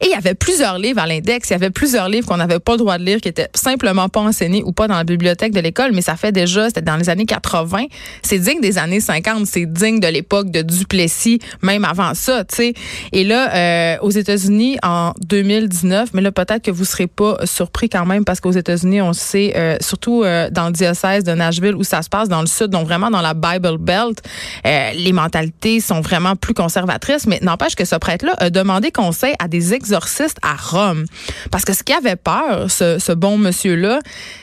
Et 0.01 0.07
il 0.07 0.11
y 0.11 0.15
avait 0.15 0.35
plusieurs 0.35 0.79
livres 0.79 1.01
à 1.01 1.07
l'index. 1.07 1.49
Il 1.51 1.53
y 1.53 1.57
avait 1.57 1.71
plusieurs 1.71 2.09
livres 2.09 2.27
qu'on 2.27 2.37
n'avait 2.37 2.61
pas 2.61 2.73
le 2.73 2.79
droit 2.79 2.99
de 2.99 3.05
lire, 3.05 3.21
qui 3.21 3.29
étaient 3.29 3.49
simplement 3.55 4.09
pas 4.09 4.21
enseignés 4.21 4.63
ou 4.65 4.73
pas 4.73 4.87
dans 4.87 4.97
la 4.97 5.05
bibliothèque 5.05 5.53
de 5.53 5.61
l'école. 5.61 5.93
Mais 5.93 6.03
ça 6.03 6.17
fait 6.17 6.33
déjà, 6.33 6.67
c'était 6.69 6.83
dans 6.83 6.97
les 6.97 7.09
années 7.09 7.27
80. 7.27 7.87
C'est 8.23 8.39
digne 8.39 8.61
des 8.61 8.79
années 8.79 9.01
50. 9.01 9.47
C'est 9.47 9.67
digne 9.67 10.01
de 10.01 10.09
l'époque 10.09 10.51
de 10.51 10.63
Duplessis, 10.63 11.41
même 11.63 11.85
avant 11.85 12.15
ça, 12.15 12.45
tu 12.45 12.57
sais. 12.57 12.75
Et 13.13 13.25
là, 13.25 13.54
euh, 13.55 13.97
aux 14.01 14.11
États-Unis, 14.11 14.79
en 14.83 15.13
2019, 15.21 16.11
mais 16.13 16.23
là, 16.23 16.33
peut-être 16.33 16.63
que 16.63 16.71
vous 16.71 16.85
serez 16.85 17.07
pas 17.07 17.39
surpris 17.45 17.89
quand 17.89 18.05
même 18.05 18.25
parce 18.25 18.41
qu'aux 18.41 18.53
États-Unis, 18.53 19.01
on 19.01 19.13
sait, 19.13 19.53
euh, 19.57 19.77
surtout 19.81 20.23
euh, 20.25 20.51
dans 20.51 20.67
le 20.67 20.73
diocèse 20.73 21.25
de 21.25 21.33
Nashville 21.33 21.75
où 21.75 21.85
ça 21.85 22.03
se 22.03 22.09
passe 22.09 22.29
dans 22.29 22.41
le 22.41 22.47
sud, 22.47 22.69
donc 22.69 22.87
vraiment 22.87 23.11
dans 23.11 23.21
la 23.21 23.35
Bible 23.35 23.79
Belt, 23.79 24.23
les 24.65 25.13
mentalités 25.13 25.81
sont 25.81 26.01
vraiment 26.01 26.37
plus 26.37 26.55
conservatrices, 26.55 27.27
mais 27.27 27.39
n'empêche 27.43 27.75
que 27.75 27.85
ce 27.85 27.97
prêtre-là 27.97 28.35
a 28.39 28.51
demandé 28.51 28.91
conseil 28.91 29.35
à 29.39 29.49
des 29.49 29.75
exorcistes 29.75 30.39
à 30.43 30.57
Rome. 30.57 31.05
Parce 31.51 31.65
que 31.65 31.73
ce 31.73 31.83
qui 31.83 31.93
avait 31.93 32.17
peur, 32.17 32.71
ce 32.71 33.13
bon 33.13 33.39
monsieur-là, 33.39 34.01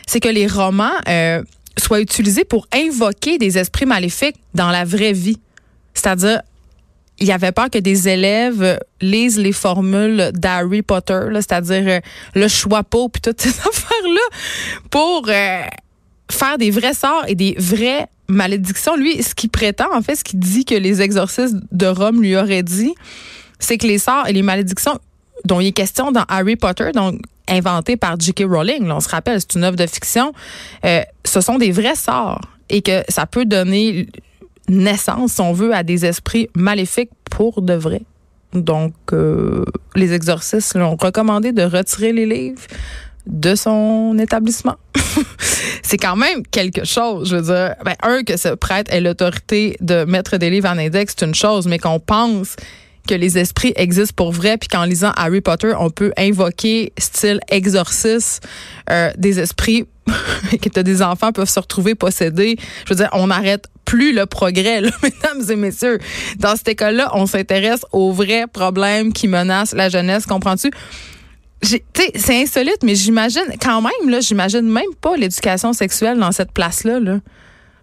c'est 0.07 0.19
que 0.19 0.29
les 0.29 0.47
romans 0.47 0.91
soient 1.77 2.01
utilisés 2.01 2.45
pour 2.45 2.67
invoquer 2.73 3.37
des 3.37 3.57
esprits 3.57 3.85
maléfiques 3.85 4.37
dans 4.53 4.69
la 4.69 4.85
vraie 4.85 5.13
vie. 5.13 5.39
C'est-à-dire 5.93 6.41
il 7.21 7.31
avait 7.31 7.51
peur 7.51 7.69
que 7.69 7.77
des 7.77 8.09
élèves 8.09 8.79
lisent 8.99 9.37
les 9.37 9.51
formules 9.51 10.31
d'Harry 10.33 10.81
Potter, 10.81 11.27
c'est-à-dire 11.35 11.83
euh, 11.87 11.99
le 12.33 12.47
choix 12.47 12.83
pot 12.83 13.09
puis 13.09 13.21
toutes 13.21 13.39
ces 13.39 13.49
affaires-là, 13.67 14.37
pour 14.89 15.25
euh, 15.29 15.61
faire 16.31 16.57
des 16.57 16.71
vrais 16.71 16.95
sorts 16.95 17.23
et 17.27 17.35
des 17.35 17.55
vraies 17.57 18.07
malédictions. 18.27 18.95
Lui, 18.95 19.21
ce 19.21 19.35
qu'il 19.35 19.51
prétend, 19.51 19.93
en 19.93 20.01
fait, 20.01 20.15
ce 20.15 20.23
qu'il 20.23 20.39
dit 20.39 20.65
que 20.65 20.75
les 20.75 21.01
exorcistes 21.01 21.55
de 21.71 21.85
Rome 21.85 22.21
lui 22.21 22.35
auraient 22.35 22.63
dit, 22.63 22.95
c'est 23.59 23.77
que 23.77 23.85
les 23.85 23.99
sorts 23.99 24.27
et 24.27 24.33
les 24.33 24.41
malédictions 24.41 24.99
dont 25.45 25.59
il 25.59 25.67
est 25.67 25.71
question 25.71 26.11
dans 26.11 26.25
Harry 26.27 26.55
Potter, 26.55 26.91
donc 26.91 27.21
inventé 27.47 27.97
par 27.97 28.19
J.K. 28.19 28.45
Rowling, 28.47 28.89
on 28.89 28.99
se 28.99 29.09
rappelle, 29.09 29.39
c'est 29.41 29.55
une 29.55 29.63
œuvre 29.63 29.75
de 29.75 29.85
fiction, 29.85 30.33
euh, 30.85 31.01
ce 31.23 31.41
sont 31.41 31.57
des 31.57 31.71
vrais 31.71 31.95
sorts 31.95 32.41
et 32.69 32.81
que 32.81 33.03
ça 33.09 33.25
peut 33.25 33.45
donner 33.45 34.07
naissance, 34.71 35.33
si 35.33 35.41
on 35.41 35.53
veut, 35.53 35.73
à 35.73 35.83
des 35.83 36.05
esprits 36.05 36.49
maléfiques 36.55 37.11
pour 37.29 37.61
de 37.61 37.73
vrai. 37.73 38.01
Donc, 38.53 38.93
euh, 39.13 39.63
les 39.95 40.13
exorcistes 40.13 40.75
l'ont 40.75 40.97
recommandé 40.99 41.51
de 41.51 41.63
retirer 41.63 42.11
les 42.11 42.25
livres 42.25 42.61
de 43.27 43.55
son 43.55 44.17
établissement. 44.17 44.75
c'est 45.83 45.97
quand 45.97 46.15
même 46.15 46.45
quelque 46.47 46.85
chose. 46.85 47.29
Je 47.29 47.37
veux 47.37 47.41
dire, 47.43 47.75
ben, 47.85 47.95
un, 48.01 48.23
que 48.23 48.37
ce 48.37 48.49
prêtre 48.55 48.91
ait 48.93 49.01
l'autorité 49.01 49.77
de 49.79 50.05
mettre 50.05 50.37
des 50.37 50.49
livres 50.49 50.69
en 50.69 50.77
index, 50.77 51.15
c'est 51.17 51.25
une 51.25 51.35
chose, 51.35 51.67
mais 51.67 51.79
qu'on 51.79 51.99
pense 51.99 52.55
que 53.07 53.15
les 53.15 53.37
esprits 53.37 53.73
existent 53.75 54.13
pour 54.15 54.31
vrai, 54.31 54.57
puis 54.57 54.67
qu'en 54.67 54.85
lisant 54.85 55.11
Harry 55.15 55.41
Potter, 55.41 55.73
on 55.77 55.89
peut 55.89 56.11
invoquer, 56.17 56.93
style 56.97 57.39
exorciste, 57.49 58.47
euh, 58.89 59.11
des 59.17 59.39
esprits 59.39 59.85
que 60.61 60.79
des 60.81 61.01
enfants 61.01 61.31
peuvent 61.31 61.49
se 61.49 61.59
retrouver 61.59 61.95
possédés. 61.95 62.57
Je 62.85 62.93
veux 62.93 62.97
dire, 62.97 63.09
on 63.13 63.27
n'arrête 63.27 63.67
plus 63.85 64.13
le 64.13 64.25
progrès, 64.25 64.81
là, 64.81 64.89
mesdames 65.03 65.49
et 65.49 65.55
messieurs. 65.55 65.99
Dans 66.39 66.55
cette 66.55 66.69
école-là, 66.69 67.11
on 67.13 67.25
s'intéresse 67.25 67.81
aux 67.91 68.11
vrais 68.11 68.47
problèmes 68.47 69.13
qui 69.13 69.27
menacent 69.27 69.73
la 69.73 69.89
jeunesse, 69.89 70.25
comprends-tu? 70.25 70.71
C'est 71.63 72.41
insolite, 72.41 72.79
mais 72.83 72.95
j'imagine 72.95 73.43
quand 73.61 73.81
même, 73.81 74.09
là, 74.09 74.19
j'imagine 74.19 74.61
même 74.61 74.95
pas 74.99 75.15
l'éducation 75.15 75.73
sexuelle 75.73 76.17
dans 76.17 76.31
cette 76.31 76.51
place-là. 76.51 76.99
Là. 76.99 77.19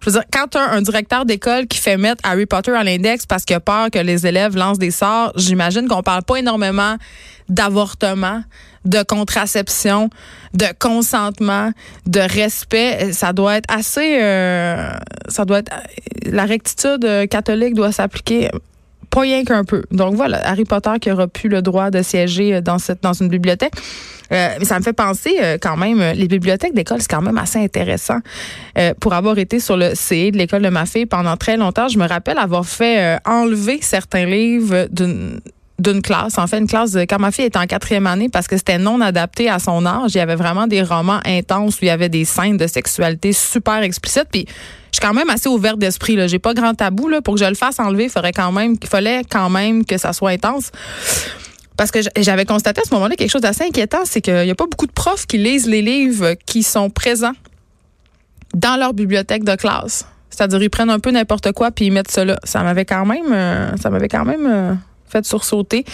Je 0.01 0.09
veux 0.09 0.11
dire, 0.13 0.23
quand 0.31 0.55
as 0.55 0.71
un 0.71 0.81
directeur 0.81 1.25
d'école 1.25 1.67
qui 1.67 1.77
fait 1.77 1.97
mettre 1.97 2.21
Harry 2.23 2.45
Potter 2.45 2.71
à 2.71 2.83
l'index 2.83 3.25
parce 3.25 3.43
qu'il 3.43 3.55
a 3.55 3.59
peur 3.59 3.89
que 3.91 3.99
les 3.99 4.25
élèves 4.25 4.55
lancent 4.55 4.79
des 4.79 4.91
sorts, 4.91 5.33
j'imagine 5.35 5.87
qu'on 5.87 6.03
parle 6.03 6.23
pas 6.23 6.37
énormément 6.37 6.95
d'avortement, 7.49 8.43
de 8.85 9.03
contraception, 9.03 10.09
de 10.53 10.67
consentement, 10.79 11.71
de 12.05 12.19
respect. 12.19 13.11
Ça 13.11 13.33
doit 13.33 13.57
être 13.57 13.73
assez, 13.73 14.21
euh, 14.21 14.91
ça 15.27 15.45
doit 15.45 15.59
être, 15.59 15.71
la 16.25 16.45
rectitude 16.45 17.27
catholique 17.29 17.73
doit 17.73 17.91
s'appliquer 17.91 18.49
pas 19.09 19.21
rien 19.21 19.43
qu'un 19.43 19.63
peu. 19.63 19.83
Donc 19.91 20.15
voilà, 20.15 20.45
Harry 20.47 20.65
Potter 20.65 20.93
qui 21.01 21.11
aura 21.11 21.27
plus 21.27 21.49
le 21.49 21.61
droit 21.61 21.89
de 21.89 22.01
siéger 22.01 22.61
dans 22.61 22.79
cette 22.79 23.01
dans 23.01 23.13
une 23.13 23.29
bibliothèque. 23.29 23.73
Euh, 24.31 24.49
mais 24.59 24.65
ça 24.65 24.77
me 24.77 24.83
fait 24.83 24.93
penser 24.93 25.37
euh, 25.41 25.57
quand 25.59 25.77
même, 25.77 25.99
les 26.13 26.27
bibliothèques 26.27 26.73
d'école, 26.73 27.01
c'est 27.01 27.09
quand 27.09 27.21
même 27.21 27.37
assez 27.37 27.59
intéressant. 27.59 28.19
Euh, 28.77 28.93
pour 28.99 29.13
avoir 29.13 29.37
été 29.39 29.59
sur 29.59 29.75
le 29.75 29.95
CE 29.95 30.31
de 30.31 30.37
l'école 30.37 30.61
de 30.61 30.69
ma 30.69 30.85
fille 30.85 31.05
pendant 31.05 31.35
très 31.37 31.57
longtemps, 31.57 31.87
je 31.87 31.97
me 31.97 32.07
rappelle 32.07 32.37
avoir 32.37 32.65
fait 32.65 33.17
enlever 33.25 33.79
certains 33.81 34.25
livres 34.25 34.87
d'une 34.91 35.39
d'une 35.79 36.01
classe. 36.01 36.37
En 36.37 36.45
fait, 36.45 36.57
une 36.57 36.67
classe 36.67 36.91
de, 36.91 37.01
quand 37.01 37.19
ma 37.19 37.31
fille 37.31 37.45
était 37.45 37.57
en 37.57 37.65
quatrième 37.65 38.05
année 38.05 38.27
parce 38.27 38.49
que 38.49 38.57
c'était 38.57 38.77
non 38.77 38.99
adapté 38.99 39.49
à 39.49 39.59
son 39.59 39.85
âge. 39.85 40.13
Il 40.13 40.17
y 40.17 40.19
avait 40.19 40.35
vraiment 40.35 40.67
des 40.67 40.81
romans 40.81 41.21
intenses 41.25 41.75
où 41.75 41.85
il 41.85 41.87
y 41.87 41.89
avait 41.89 42.09
des 42.09 42.25
scènes 42.25 42.57
de 42.57 42.67
sexualité 42.67 43.31
super 43.31 43.81
explicites. 43.81 44.27
Puis 44.29 44.45
suis 44.99 45.07
quand 45.07 45.13
même 45.13 45.29
assez 45.29 45.49
ouverte 45.49 45.79
d'esprit. 45.79 46.15
Là. 46.15 46.27
J'ai 46.27 46.39
pas 46.39 46.53
grand 46.53 46.73
tabou 46.73 47.07
là. 47.07 47.21
Pour 47.21 47.35
que 47.35 47.39
je 47.39 47.45
le 47.45 47.55
fasse 47.55 47.79
enlever, 47.79 48.05
il 48.05 48.09
faudrait 48.09 48.33
quand 48.33 48.51
même, 48.51 48.75
fallait 48.83 49.21
quand 49.29 49.49
même 49.49 49.85
que 49.85 49.97
ça 49.97 50.13
soit 50.13 50.31
intense. 50.31 50.71
Parce 51.77 51.91
que 51.91 51.99
j'avais 52.17 52.45
constaté 52.45 52.81
à 52.81 52.83
ce 52.83 52.93
moment-là 52.93 53.15
quelque 53.15 53.31
chose 53.31 53.41
d'assez 53.41 53.63
inquiétant, 53.63 53.99
c'est 54.03 54.19
qu'il 54.19 54.43
n'y 54.43 54.51
a 54.51 54.55
pas 54.55 54.65
beaucoup 54.65 54.87
de 54.87 54.91
profs 54.91 55.25
qui 55.25 55.37
lisent 55.37 55.67
les 55.67 55.81
livres 55.81 56.33
qui 56.45 56.61
sont 56.61 56.89
présents 56.89 57.35
dans 58.53 58.77
leur 58.77 58.93
bibliothèque 58.93 59.45
de 59.45 59.55
classe. 59.55 60.05
C'est-à-dire 60.29 60.61
ils 60.61 60.69
prennent 60.69 60.89
un 60.89 60.99
peu 60.99 61.11
n'importe 61.11 61.53
quoi 61.53 61.71
puis 61.71 61.85
ils 61.85 61.91
mettent 61.91 62.11
cela. 62.11 62.37
Ça 62.43 62.63
m'avait 62.63 62.85
quand 62.85 63.05
même, 63.05 63.31
euh, 63.31 63.77
ça 63.77 63.89
m'avait 63.89 64.09
quand 64.09 64.25
même 64.25 64.45
euh, 64.45 64.73
fait 65.07 65.25
sursauter. 65.25 65.85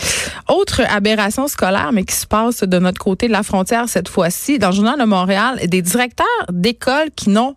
Autre 0.49 0.81
aberration 0.89 1.47
scolaire, 1.47 1.91
mais 1.93 2.03
qui 2.03 2.15
se 2.15 2.25
passe 2.25 2.63
de 2.63 2.79
notre 2.79 2.99
côté 2.99 3.27
de 3.27 3.31
la 3.31 3.43
frontière 3.43 3.87
cette 3.87 4.09
fois-ci, 4.09 4.57
dans 4.57 4.69
le 4.69 4.75
journal 4.75 4.99
de 4.99 5.05
Montréal, 5.05 5.59
des 5.67 5.83
directeurs 5.83 6.25
d'écoles 6.51 7.11
qui 7.15 7.29
n'ont 7.29 7.55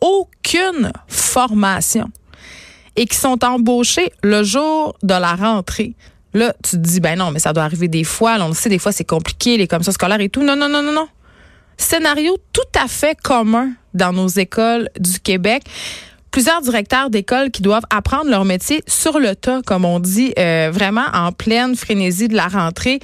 aucune 0.00 0.92
formation 1.08 2.10
et 2.96 3.06
qui 3.06 3.16
sont 3.16 3.44
embauchés 3.44 4.10
le 4.22 4.42
jour 4.42 4.96
de 5.02 5.14
la 5.14 5.34
rentrée. 5.34 5.94
Là, 6.32 6.54
tu 6.62 6.72
te 6.72 6.76
dis, 6.76 7.00
ben 7.00 7.18
non, 7.18 7.30
mais 7.30 7.38
ça 7.38 7.52
doit 7.52 7.64
arriver 7.64 7.88
des 7.88 8.04
fois. 8.04 8.36
on 8.40 8.48
le 8.48 8.54
sait, 8.54 8.68
des 8.68 8.78
fois, 8.78 8.92
c'est 8.92 9.04
compliqué, 9.04 9.56
les 9.56 9.66
commissions 9.66 9.92
scolaires 9.92 10.20
et 10.20 10.28
tout. 10.28 10.42
Non, 10.42 10.56
non, 10.56 10.68
non, 10.68 10.82
non, 10.82 10.92
non. 10.92 11.08
Scénario 11.76 12.36
tout 12.52 12.78
à 12.78 12.88
fait 12.88 13.16
commun 13.20 13.70
dans 13.94 14.12
nos 14.12 14.28
écoles 14.28 14.88
du 14.98 15.20
Québec 15.20 15.64
plusieurs 16.36 16.60
directeurs 16.60 17.08
d'écoles 17.08 17.50
qui 17.50 17.62
doivent 17.62 17.86
apprendre 17.88 18.28
leur 18.28 18.44
métier 18.44 18.82
sur 18.86 19.18
le 19.18 19.34
tas, 19.34 19.62
comme 19.64 19.86
on 19.86 20.00
dit, 20.00 20.34
euh, 20.38 20.68
vraiment 20.70 21.06
en 21.14 21.32
pleine 21.32 21.74
frénésie 21.74 22.28
de 22.28 22.36
la 22.36 22.46
rentrée. 22.46 23.00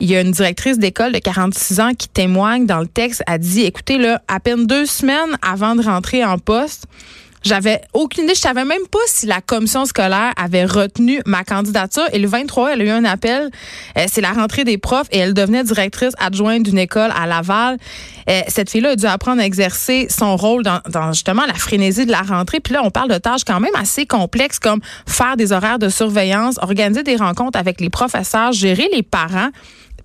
Il 0.00 0.08
y 0.08 0.16
a 0.16 0.20
une 0.20 0.30
directrice 0.30 0.78
d'école 0.78 1.12
de 1.12 1.18
46 1.18 1.80
ans 1.80 1.94
qui 1.94 2.08
témoigne 2.08 2.66
dans 2.66 2.78
le 2.78 2.86
texte, 2.86 3.22
a 3.26 3.38
dit, 3.38 3.62
écoutez, 3.62 3.98
là, 3.98 4.22
à 4.28 4.38
peine 4.38 4.66
deux 4.66 4.86
semaines 4.86 5.36
avant 5.42 5.74
de 5.74 5.82
rentrer 5.82 6.24
en 6.24 6.38
poste, 6.38 6.86
j'avais 7.44 7.80
aucune 7.92 8.24
idée. 8.24 8.34
Je 8.34 8.40
savais 8.40 8.64
même 8.64 8.86
pas 8.90 8.98
si 9.06 9.26
la 9.26 9.40
commission 9.40 9.84
scolaire 9.84 10.32
avait 10.36 10.64
retenu 10.64 11.20
ma 11.24 11.44
candidature. 11.44 12.04
Et 12.12 12.18
le 12.18 12.28
23, 12.28 12.72
elle 12.72 12.82
a 12.82 12.84
eu 12.84 12.90
un 12.90 13.04
appel. 13.04 13.50
Euh, 13.96 14.04
c'est 14.08 14.20
la 14.20 14.32
rentrée 14.32 14.64
des 14.64 14.76
profs 14.76 15.06
et 15.12 15.18
elle 15.18 15.34
devenait 15.34 15.64
directrice 15.64 16.12
adjointe 16.18 16.64
d'une 16.64 16.78
école 16.78 17.12
à 17.16 17.26
Laval. 17.26 17.78
Euh, 18.28 18.40
cette 18.48 18.70
fille-là 18.70 18.90
a 18.90 18.96
dû 18.96 19.06
apprendre 19.06 19.40
à 19.40 19.44
exercer 19.44 20.08
son 20.10 20.36
rôle 20.36 20.62
dans, 20.62 20.80
dans, 20.90 21.12
justement 21.12 21.46
la 21.46 21.54
frénésie 21.54 22.06
de 22.06 22.10
la 22.10 22.22
rentrée. 22.22 22.60
Puis 22.60 22.74
là, 22.74 22.82
on 22.84 22.90
parle 22.90 23.08
de 23.08 23.18
tâches 23.18 23.44
quand 23.44 23.60
même 23.60 23.74
assez 23.76 24.04
complexes 24.04 24.58
comme 24.58 24.80
faire 25.06 25.36
des 25.36 25.52
horaires 25.52 25.78
de 25.78 25.88
surveillance, 25.88 26.58
organiser 26.60 27.02
des 27.02 27.16
rencontres 27.16 27.58
avec 27.58 27.80
les 27.80 27.90
professeurs, 27.90 28.52
gérer 28.52 28.88
les 28.92 29.02
parents 29.02 29.50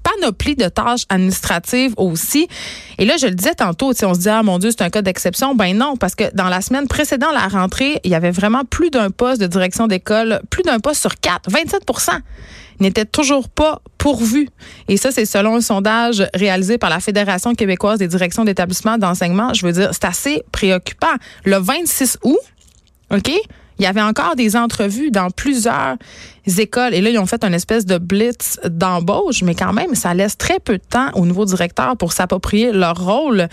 panoplie 0.03 0.55
de 0.55 0.67
tâches 0.67 1.05
administratives 1.09 1.93
aussi. 1.97 2.47
Et 2.97 3.05
là, 3.05 3.15
je 3.17 3.27
le 3.27 3.33
disais 3.33 3.55
tantôt, 3.55 3.93
on 4.03 4.13
se 4.13 4.19
dit, 4.19 4.29
ah 4.29 4.43
mon 4.43 4.59
Dieu, 4.59 4.71
c'est 4.71 4.83
un 4.83 4.89
cas 4.89 5.01
d'exception. 5.01 5.55
Ben 5.55 5.75
non, 5.77 5.95
parce 5.97 6.15
que 6.15 6.25
dans 6.33 6.49
la 6.49 6.61
semaine 6.61 6.87
précédente 6.87 7.33
la 7.33 7.47
rentrée, 7.47 7.99
il 8.03 8.11
y 8.11 8.15
avait 8.15 8.31
vraiment 8.31 8.63
plus 8.65 8.89
d'un 8.89 9.09
poste 9.09 9.41
de 9.41 9.47
direction 9.47 9.87
d'école, 9.87 10.41
plus 10.49 10.63
d'un 10.63 10.79
poste 10.79 11.01
sur 11.01 11.15
quatre, 11.19 11.49
27% 11.49 12.19
n'était 12.79 13.05
toujours 13.05 13.49
pas 13.49 13.81
pourvu. 13.97 14.49
Et 14.87 14.97
ça, 14.97 15.11
c'est 15.11 15.25
selon 15.25 15.55
un 15.55 15.61
sondage 15.61 16.27
réalisé 16.33 16.77
par 16.77 16.89
la 16.89 16.99
Fédération 16.99 17.53
québécoise 17.55 17.99
des 17.99 18.07
directions 18.07 18.43
d'établissements 18.43 18.97
d'enseignement. 18.97 19.53
Je 19.53 19.65
veux 19.65 19.71
dire, 19.71 19.89
c'est 19.93 20.05
assez 20.05 20.43
préoccupant. 20.51 21.13
Le 21.45 21.57
26 21.57 22.17
août, 22.23 22.39
OK? 23.11 23.31
Il 23.79 23.83
y 23.83 23.87
avait 23.87 24.01
encore 24.01 24.35
des 24.35 24.55
entrevues 24.55 25.11
dans 25.11 25.29
plusieurs 25.29 25.97
écoles. 26.57 26.93
Et 26.93 27.01
là, 27.01 27.09
ils 27.09 27.17
ont 27.17 27.25
fait 27.25 27.43
une 27.43 27.53
espèce 27.53 27.85
de 27.85 27.97
blitz 27.97 28.59
d'embauche, 28.65 29.43
mais 29.43 29.55
quand 29.55 29.73
même, 29.73 29.95
ça 29.95 30.13
laisse 30.13 30.37
très 30.37 30.59
peu 30.59 30.77
de 30.77 30.83
temps 30.83 31.09
au 31.15 31.25
nouveau 31.25 31.45
directeur 31.45 31.95
pour 31.97 32.13
s'approprier 32.13 32.71
leur 32.71 33.03
rôle. 33.03 33.47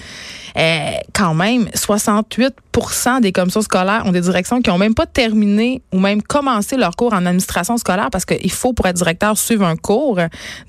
Euh, 0.57 0.91
quand 1.15 1.35
même, 1.35 1.69
68% 1.75 3.21
des 3.21 3.33
commissions 3.33 3.63
scolaires 3.63 4.03
ont 4.07 4.13
des 4.13 4.21
directions 4.21 4.61
qui 4.61 4.71
ont 4.71 4.79
même 4.79 4.95
pas 4.95 5.07
terminé 5.07 5.83
ou 5.93 5.99
même 5.99 6.23
commencé 6.23 6.77
leur 6.77 6.97
cours 6.97 7.13
en 7.13 7.25
administration 7.27 7.77
scolaire 7.77 8.11
parce 8.11 8.25
qu'il 8.25 8.51
faut, 8.51 8.73
pour 8.73 8.87
être 8.87 8.97
directeur, 8.97 9.39
suivre 9.39 9.65
un 9.65 9.77
cours. 9.77 10.19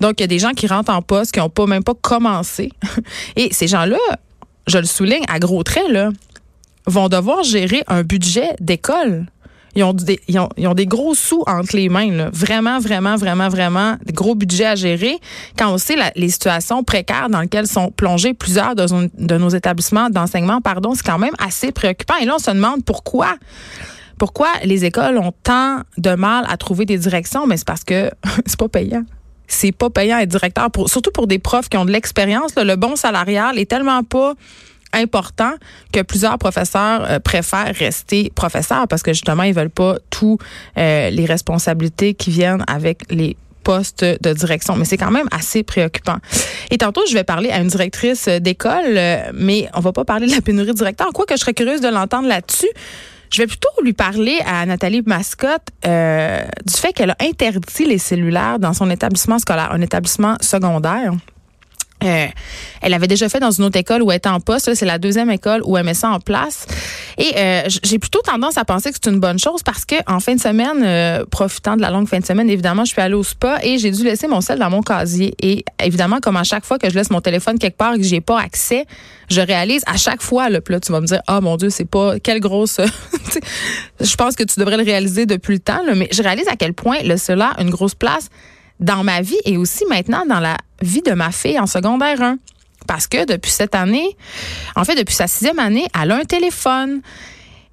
Donc, 0.00 0.14
il 0.18 0.20
y 0.20 0.24
a 0.24 0.28
des 0.28 0.38
gens 0.38 0.52
qui 0.52 0.66
rentrent 0.66 0.92
en 0.92 1.02
poste 1.02 1.32
qui 1.32 1.40
n'ont 1.40 1.50
pas 1.50 1.66
même 1.66 1.84
pas 1.84 1.94
commencé. 1.94 2.72
Et 3.36 3.52
ces 3.52 3.66
gens-là, 3.66 3.98
je 4.66 4.78
le 4.78 4.86
souligne 4.86 5.24
à 5.28 5.38
gros 5.38 5.62
traits, 5.62 5.90
là, 5.90 6.10
vont 6.86 7.08
devoir 7.08 7.42
gérer 7.42 7.82
un 7.88 8.02
budget 8.02 8.50
d'école. 8.60 9.26
Ils 9.74 9.84
ont, 9.84 9.94
des, 9.94 10.20
ils, 10.28 10.38
ont, 10.38 10.48
ils 10.56 10.68
ont 10.68 10.74
des 10.74 10.86
gros 10.86 11.14
sous 11.14 11.42
entre 11.46 11.76
les 11.76 11.88
mains. 11.88 12.10
Là. 12.10 12.30
Vraiment, 12.32 12.78
vraiment, 12.78 13.16
vraiment, 13.16 13.48
vraiment, 13.48 13.96
des 14.04 14.12
gros 14.12 14.34
budgets 14.34 14.66
à 14.66 14.74
gérer. 14.74 15.18
Quand 15.56 15.72
on 15.72 15.78
sait 15.78 15.96
la, 15.96 16.12
les 16.14 16.28
situations 16.28 16.84
précaires 16.84 17.30
dans 17.30 17.40
lesquelles 17.40 17.66
sont 17.66 17.90
plongés 17.90 18.34
plusieurs 18.34 18.74
de, 18.74 18.86
de 19.18 19.38
nos 19.38 19.48
établissements 19.48 20.10
d'enseignement, 20.10 20.60
pardon, 20.60 20.94
c'est 20.94 21.06
quand 21.06 21.18
même 21.18 21.34
assez 21.38 21.72
préoccupant. 21.72 22.16
Et 22.20 22.26
là, 22.26 22.34
on 22.36 22.38
se 22.38 22.50
demande 22.50 22.84
pourquoi. 22.84 23.34
Pourquoi 24.18 24.48
les 24.62 24.84
écoles 24.84 25.18
ont 25.18 25.32
tant 25.42 25.80
de 25.98 26.14
mal 26.14 26.44
à 26.48 26.56
trouver 26.56 26.84
des 26.84 26.98
directions? 26.98 27.46
Mais 27.46 27.56
c'est 27.56 27.66
parce 27.66 27.84
que 27.84 28.10
c'est 28.46 28.58
pas 28.58 28.68
payant 28.68 29.04
c'est 29.52 29.72
pas 29.72 29.90
payant 29.90 30.18
être 30.18 30.30
directeur, 30.30 30.70
pour, 30.70 30.88
surtout 30.88 31.10
pour 31.10 31.26
des 31.26 31.38
profs 31.38 31.68
qui 31.68 31.76
ont 31.76 31.84
de 31.84 31.90
l'expérience. 31.90 32.52
Le 32.56 32.74
bon 32.76 32.96
salarial 32.96 33.58
est 33.58 33.68
tellement 33.68 34.02
pas 34.02 34.34
important 34.92 35.52
que 35.92 36.00
plusieurs 36.00 36.38
professeurs 36.38 37.04
euh, 37.04 37.18
préfèrent 37.18 37.74
rester 37.74 38.30
professeurs 38.34 38.86
parce 38.88 39.02
que 39.02 39.12
justement, 39.12 39.42
ils 39.42 39.54
veulent 39.54 39.70
pas 39.70 39.96
tous 40.10 40.38
euh, 40.78 41.10
les 41.10 41.24
responsabilités 41.24 42.14
qui 42.14 42.30
viennent 42.30 42.64
avec 42.66 43.02
les 43.10 43.36
postes 43.64 44.04
de 44.04 44.32
direction. 44.32 44.74
Mais 44.74 44.84
c'est 44.84 44.96
quand 44.96 45.12
même 45.12 45.28
assez 45.30 45.62
préoccupant. 45.62 46.16
Et 46.70 46.78
tantôt, 46.78 47.02
je 47.08 47.14
vais 47.14 47.24
parler 47.24 47.50
à 47.50 47.60
une 47.60 47.68
directrice 47.68 48.28
d'école, 48.28 48.96
euh, 48.96 49.30
mais 49.34 49.68
on 49.74 49.80
va 49.80 49.92
pas 49.92 50.04
parler 50.04 50.26
de 50.26 50.32
la 50.32 50.40
pénurie 50.40 50.72
de 50.72 50.76
directeur. 50.76 51.08
Quoi 51.12 51.26
que 51.26 51.34
je 51.34 51.40
serais 51.40 51.54
curieuse 51.54 51.80
de 51.80 51.88
l'entendre 51.88 52.28
là-dessus. 52.28 52.70
Je 53.30 53.38
vais 53.38 53.46
plutôt 53.46 53.70
lui 53.82 53.94
parler 53.94 54.40
à 54.44 54.66
Nathalie 54.66 55.02
Mascotte 55.06 55.68
du 55.82 56.74
fait 56.74 56.92
qu'elle 56.92 57.10
a 57.10 57.16
interdit 57.20 57.86
les 57.86 57.96
cellulaires 57.96 58.58
dans 58.58 58.74
son 58.74 58.90
établissement 58.90 59.38
scolaire, 59.38 59.72
un 59.72 59.80
établissement 59.80 60.36
secondaire. 60.42 61.14
Euh, 62.02 62.26
elle 62.80 62.94
avait 62.94 63.06
déjà 63.06 63.28
fait 63.28 63.40
dans 63.40 63.50
une 63.50 63.64
autre 63.64 63.78
école 63.78 64.02
où 64.02 64.10
elle 64.10 64.18
était 64.18 64.28
en 64.28 64.40
poste. 64.40 64.74
C'est 64.74 64.86
la 64.86 64.98
deuxième 64.98 65.30
école 65.30 65.62
où 65.64 65.76
elle 65.76 65.84
met 65.84 65.94
ça 65.94 66.10
en 66.10 66.20
place. 66.20 66.66
Et 67.18 67.32
euh, 67.36 67.62
j'ai 67.82 67.98
plutôt 67.98 68.20
tendance 68.20 68.58
à 68.58 68.64
penser 68.64 68.90
que 68.90 68.98
c'est 69.02 69.10
une 69.10 69.20
bonne 69.20 69.38
chose 69.38 69.62
parce 69.62 69.84
que 69.84 69.96
en 70.06 70.20
fin 70.20 70.34
de 70.34 70.40
semaine, 70.40 70.82
euh, 70.82 71.24
profitant 71.30 71.76
de 71.76 71.82
la 71.82 71.90
longue 71.90 72.08
fin 72.08 72.18
de 72.18 72.24
semaine, 72.24 72.48
évidemment, 72.50 72.84
je 72.84 72.92
suis 72.92 73.00
allée 73.00 73.14
au 73.14 73.22
spa 73.22 73.58
et 73.62 73.78
j'ai 73.78 73.90
dû 73.90 74.04
laisser 74.04 74.26
mon 74.26 74.40
sel 74.40 74.58
dans 74.58 74.70
mon 74.70 74.82
casier. 74.82 75.34
Et 75.40 75.64
évidemment, 75.82 76.18
comme 76.20 76.36
à 76.36 76.44
chaque 76.44 76.64
fois 76.64 76.78
que 76.78 76.88
je 76.90 76.94
laisse 76.94 77.10
mon 77.10 77.20
téléphone 77.20 77.58
quelque 77.58 77.76
part 77.76 77.94
et 77.94 77.98
que 77.98 78.04
j'ai 78.04 78.20
pas 78.20 78.40
accès, 78.40 78.86
je 79.30 79.40
réalise 79.40 79.82
à 79.86 79.96
chaque 79.96 80.22
fois, 80.22 80.48
là, 80.48 80.60
tu 80.60 80.92
vas 80.92 81.00
me 81.00 81.06
dire, 81.06 81.20
ah 81.26 81.40
mon 81.40 81.56
Dieu, 81.56 81.70
c'est 81.70 81.88
pas 81.88 82.18
quelle 82.18 82.40
grosse. 82.40 82.80
je 84.00 84.16
pense 84.16 84.34
que 84.34 84.42
tu 84.44 84.58
devrais 84.58 84.76
le 84.76 84.84
réaliser 84.84 85.26
depuis 85.26 85.54
le 85.54 85.60
temps, 85.60 85.82
là, 85.84 85.94
mais 85.94 86.08
je 86.12 86.22
réalise 86.22 86.48
à 86.48 86.56
quel 86.56 86.74
point 86.74 86.98
le 87.04 87.16
cela 87.16 87.52
a 87.56 87.62
une 87.62 87.70
grosse 87.70 87.94
place 87.94 88.28
dans 88.80 89.04
ma 89.04 89.20
vie 89.20 89.38
et 89.44 89.56
aussi 89.56 89.84
maintenant 89.86 90.24
dans 90.28 90.40
la 90.40 90.56
vie 90.82 91.02
de 91.02 91.12
ma 91.12 91.32
fille 91.32 91.58
en 91.58 91.66
secondaire 91.66 92.20
1. 92.20 92.38
Parce 92.86 93.06
que 93.06 93.24
depuis 93.26 93.50
cette 93.50 93.74
année, 93.74 94.16
en 94.74 94.84
fait, 94.84 94.96
depuis 94.96 95.14
sa 95.14 95.26
sixième 95.26 95.58
année, 95.58 95.86
elle 96.00 96.10
a 96.10 96.16
un 96.16 96.24
téléphone. 96.24 97.00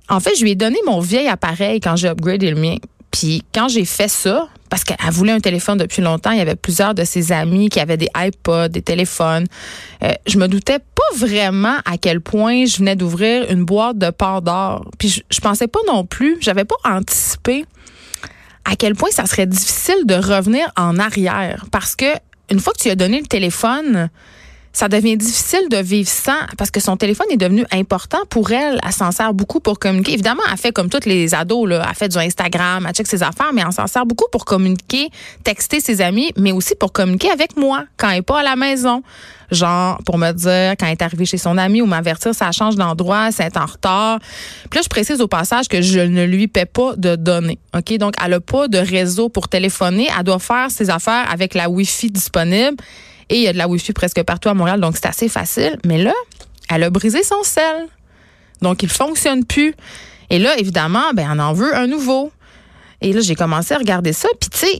En 0.07 0.19
fait, 0.19 0.35
je 0.35 0.43
lui 0.43 0.51
ai 0.51 0.55
donné 0.55 0.77
mon 0.85 0.99
vieil 0.99 1.27
appareil 1.27 1.79
quand 1.79 1.95
j'ai 1.95 2.09
upgradé 2.09 2.51
le 2.51 2.59
mien. 2.59 2.75
Puis 3.11 3.43
quand 3.53 3.67
j'ai 3.67 3.85
fait 3.85 4.07
ça, 4.07 4.47
parce 4.69 4.83
qu'elle 4.83 4.97
voulait 5.09 5.31
un 5.31 5.39
téléphone 5.39 5.79
depuis 5.79 6.03
longtemps, 6.03 6.29
il 6.29 6.37
y 6.37 6.41
avait 6.41 6.55
plusieurs 6.55 6.93
de 6.93 7.03
ses 7.03 7.31
amis 7.31 7.69
qui 7.69 7.79
avaient 7.79 7.97
des 7.97 8.09
iPods, 8.15 8.67
des 8.69 8.83
téléphones. 8.83 9.47
Euh, 10.03 10.13
je 10.27 10.37
me 10.37 10.47
doutais 10.47 10.77
pas 10.77 11.17
vraiment 11.17 11.77
à 11.85 11.97
quel 11.97 12.21
point 12.21 12.65
je 12.65 12.77
venais 12.77 12.95
d'ouvrir 12.95 13.49
une 13.51 13.65
boîte 13.65 13.97
de 13.97 14.11
d'or. 14.41 14.85
Puis 14.99 15.09
je, 15.09 15.21
je 15.31 15.39
pensais 15.39 15.67
pas 15.67 15.79
non 15.87 16.05
plus, 16.05 16.37
j'avais 16.39 16.65
pas 16.65 16.75
anticipé 16.85 17.65
à 18.65 18.75
quel 18.75 18.93
point 18.93 19.09
ça 19.09 19.25
serait 19.25 19.47
difficile 19.47 20.05
de 20.05 20.13
revenir 20.13 20.71
en 20.77 20.99
arrière 20.99 21.65
parce 21.71 21.95
que 21.95 22.05
une 22.51 22.60
fois 22.60 22.74
que 22.74 22.79
tu 22.79 22.89
as 22.89 22.96
donné 22.96 23.20
le 23.20 23.27
téléphone, 23.27 24.10
ça 24.79 24.88
devient 24.88 25.17
difficile 25.17 25.67
de 25.69 25.75
vivre 25.75 26.07
sans 26.07 26.39
parce 26.57 26.71
que 26.71 26.79
son 26.79 26.95
téléphone 26.95 27.27
est 27.31 27.38
devenu 27.38 27.65
important 27.69 28.19
pour 28.29 28.51
elle. 28.51 28.79
Elle 28.81 28.93
s'en 28.93 29.12
sert 29.12 29.33
beaucoup 29.33 29.59
pour 29.59 29.77
communiquer. 29.77 30.13
Évidemment, 30.13 30.41
elle 30.50 30.57
fait 30.57 30.71
comme 30.71 30.88
toutes 30.88 31.05
les 31.05 31.36
ados, 31.36 31.67
là. 31.67 31.86
elle 31.86 31.95
fait 31.95 32.07
du 32.07 32.17
Instagram, 32.17 32.86
elle 32.88 32.93
check 32.93 33.05
ses 33.05 33.21
affaires, 33.21 33.51
mais 33.53 33.62
elle 33.62 33.74
s'en 33.74 33.88
sert 33.88 34.05
beaucoup 34.05 34.27
pour 34.31 34.45
communiquer, 34.45 35.09
texter 35.43 35.81
ses 35.81 36.00
amis, 36.00 36.31
mais 36.38 36.53
aussi 36.53 36.75
pour 36.75 36.93
communiquer 36.93 37.29
avec 37.29 37.57
moi 37.57 37.83
quand 37.98 38.07
elle 38.07 38.19
n'est 38.19 38.21
pas 38.21 38.39
à 38.39 38.43
la 38.43 38.55
maison. 38.55 39.03
Genre, 39.51 39.98
pour 40.05 40.17
me 40.17 40.31
dire 40.31 40.75
quand 40.79 40.86
elle 40.86 40.93
est 40.93 41.01
arrivée 41.01 41.25
chez 41.25 41.38
son 41.38 41.57
ami 41.57 41.81
ou 41.81 41.86
m'avertir 41.86 42.33
ça 42.33 42.53
change 42.53 42.77
d'endroit, 42.77 43.33
c'est 43.33 43.57
en 43.57 43.65
retard. 43.65 44.19
Puis 44.69 44.77
là, 44.77 44.81
je 44.81 44.88
précise 44.88 45.19
au 45.19 45.27
passage 45.27 45.67
que 45.67 45.81
je 45.81 46.00
ne 46.00 46.24
lui 46.24 46.48
paie 46.48 46.65
pas 46.65 46.95
de 46.95 47.17
données. 47.17 47.59
OK? 47.75 47.98
Donc, 47.98 48.13
elle 48.24 48.31
n'a 48.31 48.39
pas 48.39 48.69
de 48.69 48.77
réseau 48.77 49.27
pour 49.27 49.50
téléphoner. 49.50 50.07
Elle 50.17 50.24
doit 50.24 50.39
faire 50.39 50.71
ses 50.71 50.89
affaires 50.89 51.29
avec 51.29 51.53
la 51.53 51.69
Wi-Fi 51.69 52.12
disponible. 52.12 52.77
Et 53.29 53.38
il 53.38 53.41
y 53.43 53.48
a 53.48 53.53
de 53.53 53.57
la 53.57 53.67
Wi-Fi 53.67 53.93
presque 53.93 54.21
partout 54.24 54.50
à 54.50 54.53
Montréal, 54.53 54.79
donc 54.79 54.95
c'est 54.95 55.07
assez 55.07 55.29
facile. 55.29 55.77
Mais 55.86 56.01
là, 56.01 56.13
elle 56.69 56.83
a 56.83 56.89
brisé 56.89 57.24
son 57.24 57.43
sel. 57.43 57.88
Donc, 58.62 58.83
il 58.83 58.89
fonctionne 58.89 59.45
plus. 59.45 59.74
Et 60.29 60.39
là, 60.39 60.57
évidemment, 60.57 61.13
ben, 61.13 61.27
on 61.31 61.39
en 61.39 61.53
veut 61.53 61.75
un 61.75 61.88
nouveau. 61.88 62.31
Et 63.01 63.13
là, 63.13 63.21
j'ai 63.21 63.36
commencé 63.36 63.74
à 63.74 63.77
regarder 63.77 64.13
ça. 64.13 64.27
Puis, 64.39 64.50
tu 64.50 64.57
sais, 64.57 64.79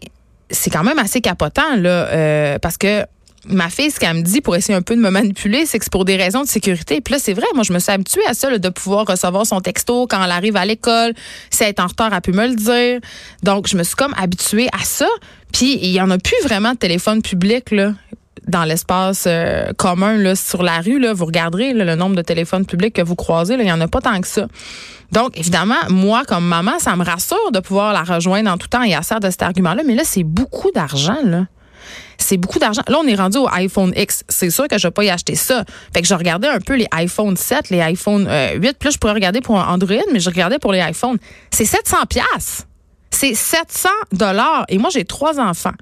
c'est 0.50 0.70
quand 0.70 0.84
même 0.84 1.00
assez 1.00 1.22
capotant, 1.22 1.76
là, 1.78 2.08
euh, 2.08 2.60
parce 2.60 2.78
que 2.78 3.06
ma 3.46 3.70
fille, 3.70 3.90
ce 3.90 4.00
qu'elle 4.00 4.18
me 4.18 4.22
dit 4.22 4.42
pour 4.42 4.56
essayer 4.56 4.76
un 4.76 4.82
peu 4.82 4.96
de 4.96 5.02
me 5.02 5.10
manipuler, 5.10 5.66
c'est 5.66 5.80
que 5.80 5.86
c'est 5.86 5.92
pour 5.92 6.06
des 6.06 6.18
raisons 6.18 6.42
de 6.42 6.48
sécurité. 6.48 7.00
Puis 7.02 7.14
là, 7.14 7.20
c'est 7.20 7.34
vrai, 7.34 7.46
moi, 7.56 7.64
je 7.64 7.72
me 7.72 7.80
suis 7.80 7.92
habituée 7.92 8.26
à 8.28 8.34
ça, 8.34 8.56
de 8.56 8.70
pouvoir 8.70 9.06
recevoir 9.08 9.46
son 9.46 9.62
texto 9.62 10.08
quand 10.08 10.24
elle 10.24 10.32
arrive 10.32 10.58
à 10.58 10.66
l'école. 10.66 11.14
Si 11.50 11.64
elle 11.64 11.70
est 11.70 11.80
en 11.80 11.88
retard, 11.88 12.14
elle 12.14 12.22
peut 12.22 12.34
me 12.34 12.48
le 12.48 12.56
dire. 12.56 13.00
Donc, 13.44 13.68
je 13.68 13.78
me 13.78 13.84
suis 13.84 13.96
comme 13.96 14.14
habituée 14.18 14.68
à 14.74 14.84
ça. 14.84 15.08
Puis, 15.54 15.80
il 15.82 15.92
y 15.92 16.02
en 16.02 16.12
a 16.12 16.18
plus 16.18 16.38
vraiment 16.44 16.74
de 16.74 16.78
téléphone 16.78 17.22
public, 17.22 17.72
là 17.72 17.94
dans 18.50 18.64
l'espace 18.64 19.26
euh, 19.28 19.72
commun 19.78 20.18
là, 20.18 20.36
sur 20.36 20.64
la 20.64 20.82
rue, 20.82 21.00
là, 21.00 21.14
vous 21.14 21.26
regarderez 21.26 21.74
le 21.74 21.96
nombre 21.96 22.16
de 22.16 22.22
téléphones 22.22 22.66
publics 22.66 22.94
que 22.94 23.02
vous 23.02 23.16
croisez, 23.16 23.54
il 23.54 23.64
n'y 23.64 23.72
en 23.72 23.82
a 23.82 23.88
pas 23.88 24.02
tant 24.02 24.20
que 24.20 24.28
ça. 24.28 24.48
Donc, 25.12 25.38
évidemment, 25.38 25.76
moi, 25.90 26.24
comme 26.28 26.46
maman, 26.46 26.78
ça 26.80 26.96
me 26.96 27.04
rassure 27.04 27.52
de 27.52 27.60
pouvoir 27.60 27.94
la 27.94 28.04
rejoindre 28.04 28.52
en 28.52 28.58
tout 28.58 28.68
temps 28.68 28.84
et 28.84 28.94
à 28.94 29.02
sert 29.02 29.20
de 29.20 29.30
cet 29.30 29.42
argument-là, 29.42 29.84
mais 29.86 29.96
là, 29.96 30.04
c'est 30.06 30.24
beaucoup 30.24 30.72
d'argent. 30.72 31.18
là 31.24 31.46
c'est 32.20 32.38
beaucoup 32.38 32.60
d'argent. 32.60 32.82
Là, 32.88 32.98
on 33.02 33.08
est 33.08 33.16
rendu 33.16 33.38
au 33.38 33.48
iPhone 33.50 33.94
X. 33.96 34.24
C'est 34.28 34.50
sûr 34.50 34.68
que 34.68 34.78
je 34.78 34.88
vais 34.88 34.92
pas 34.92 35.04
y 35.04 35.10
acheter 35.10 35.36
ça. 35.36 35.64
Fait 35.94 36.02
que 36.02 36.08
je 36.08 36.14
regardais 36.14 36.48
un 36.48 36.60
peu 36.60 36.76
les 36.76 36.86
iPhone 36.92 37.36
7, 37.36 37.70
les 37.70 37.82
iPhone 37.82 38.24
8. 38.24 38.30
Euh, 38.30 38.60
Puis 38.60 38.72
là, 38.84 38.92
je 38.92 38.98
pourrais 38.98 39.14
regarder 39.14 39.42
pour 39.42 39.56
Android, 39.56 39.96
mais 40.12 40.20
je 40.20 40.30
regardais 40.30 40.60
pour 40.60 40.74
les 40.74 40.82
iPhones. 40.82 41.18
C'est 41.50 41.66
700 41.66 41.98
pièces. 42.10 42.68
C'est 43.20 43.36
700 43.36 43.90
dollars. 44.14 44.64
Et 44.70 44.78
moi, 44.78 44.90
j'ai 44.90 45.04
trois 45.04 45.42
enfants. 45.42 45.74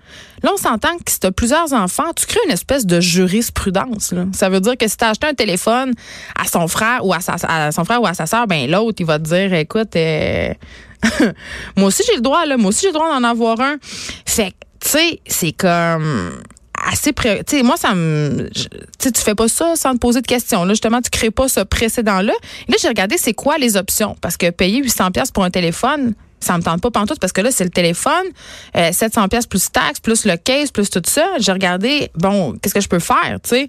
Là, 0.42 0.50
on 0.56 0.58
s'entend 0.58 0.98
que 0.98 1.12
si 1.12 1.20
tu 1.20 1.32
plusieurs 1.32 1.72
enfants, 1.72 2.12
tu 2.16 2.26
crées 2.26 2.40
une 2.48 2.52
espèce 2.52 2.88
de 2.88 3.00
jurisprudence. 3.00 4.16
Ça 4.34 4.50
veut 4.50 4.60
dire 4.60 4.76
que 4.76 4.88
si 4.88 4.98
tu 4.98 5.06
acheté 5.06 5.28
un 5.28 5.36
téléphone 5.36 5.94
à 6.36 6.48
son 6.48 6.68
frère 6.68 7.06
ou 7.06 7.14
à, 7.14 7.20
sa, 7.20 7.38
son 7.72 7.86
frère 7.86 8.02
ou 8.02 8.08
à 8.08 8.16
sa 8.16 8.26
soeur, 8.26 8.48
ben 8.48 8.68
l'autre, 8.68 8.96
il 9.02 9.06
va 9.06 9.20
te 9.20 9.26
dire, 9.26 9.54
écoute, 9.54 9.96
euh, 9.96 10.52
moi 11.76 11.90
aussi 11.90 12.02
j'ai 12.08 12.16
le 12.16 12.22
droit, 12.22 12.44
là. 12.48 12.58
Moi 12.58 12.70
aussi 12.70 12.82
j'ai 12.82 12.88
le 12.88 12.94
droit 12.94 13.08
d'en 13.08 13.24
avoir 13.24 13.62
un. 13.62 13.76
Fait 14.26 14.56
tu 14.80 14.90
sais, 14.90 15.20
c'est 15.28 15.52
comme 15.52 16.32
assez 16.90 17.12
pré... 17.12 17.44
tu 17.46 17.58
sais 17.58 17.64
moi 17.64 17.76
ça 17.76 17.94
me 17.94 18.50
tu 19.00 19.12
tu 19.12 19.22
fais 19.22 19.34
pas 19.34 19.48
ça 19.48 19.76
sans 19.76 19.94
te 19.94 19.98
poser 19.98 20.22
de 20.22 20.28
questions 20.28 20.64
là 20.64 20.74
justement 20.74 21.02
tu 21.02 21.10
crées 21.10 21.32
pas 21.32 21.48
ce 21.48 21.62
précédent 21.62 22.22
là 22.22 22.34
là 22.68 22.76
j'ai 22.80 22.88
regardé 22.88 23.18
c'est 23.18 23.34
quoi 23.34 23.58
les 23.58 23.78
options? 23.78 24.16
Parce 24.22 24.38
que 24.38 24.52
payer 24.52 24.82
800 24.84 25.12
pièces 25.12 25.32
pour 25.32 25.44
un 25.44 25.50
téléphone 25.50 26.14
ça 26.40 26.58
me 26.58 26.64
tente 26.64 26.82
pas 26.82 26.92
pantoute 26.92 27.20
parce 27.20 27.34
que 27.34 27.42
là 27.42 27.52
c'est 27.52 27.64
le 27.64 27.70
téléphone 27.70 28.26
700 28.76 29.24
euh, 29.24 29.28
pièces 29.28 29.48
plus 29.48 29.72
taxes 29.72 30.00
plus 30.00 30.26
le 30.26 30.38
case 30.38 30.72
plus 30.72 30.90
tout 30.90 31.02
ça. 31.06 31.26
J'ai 31.40 31.52
regardé 31.52 32.12
bon 32.16 32.58
qu'est-ce 32.62 32.74
que 32.74 32.82
je 32.82 32.90
peux 32.90 33.00
faire 33.00 33.40
tu 33.44 33.50
sais? 33.50 33.68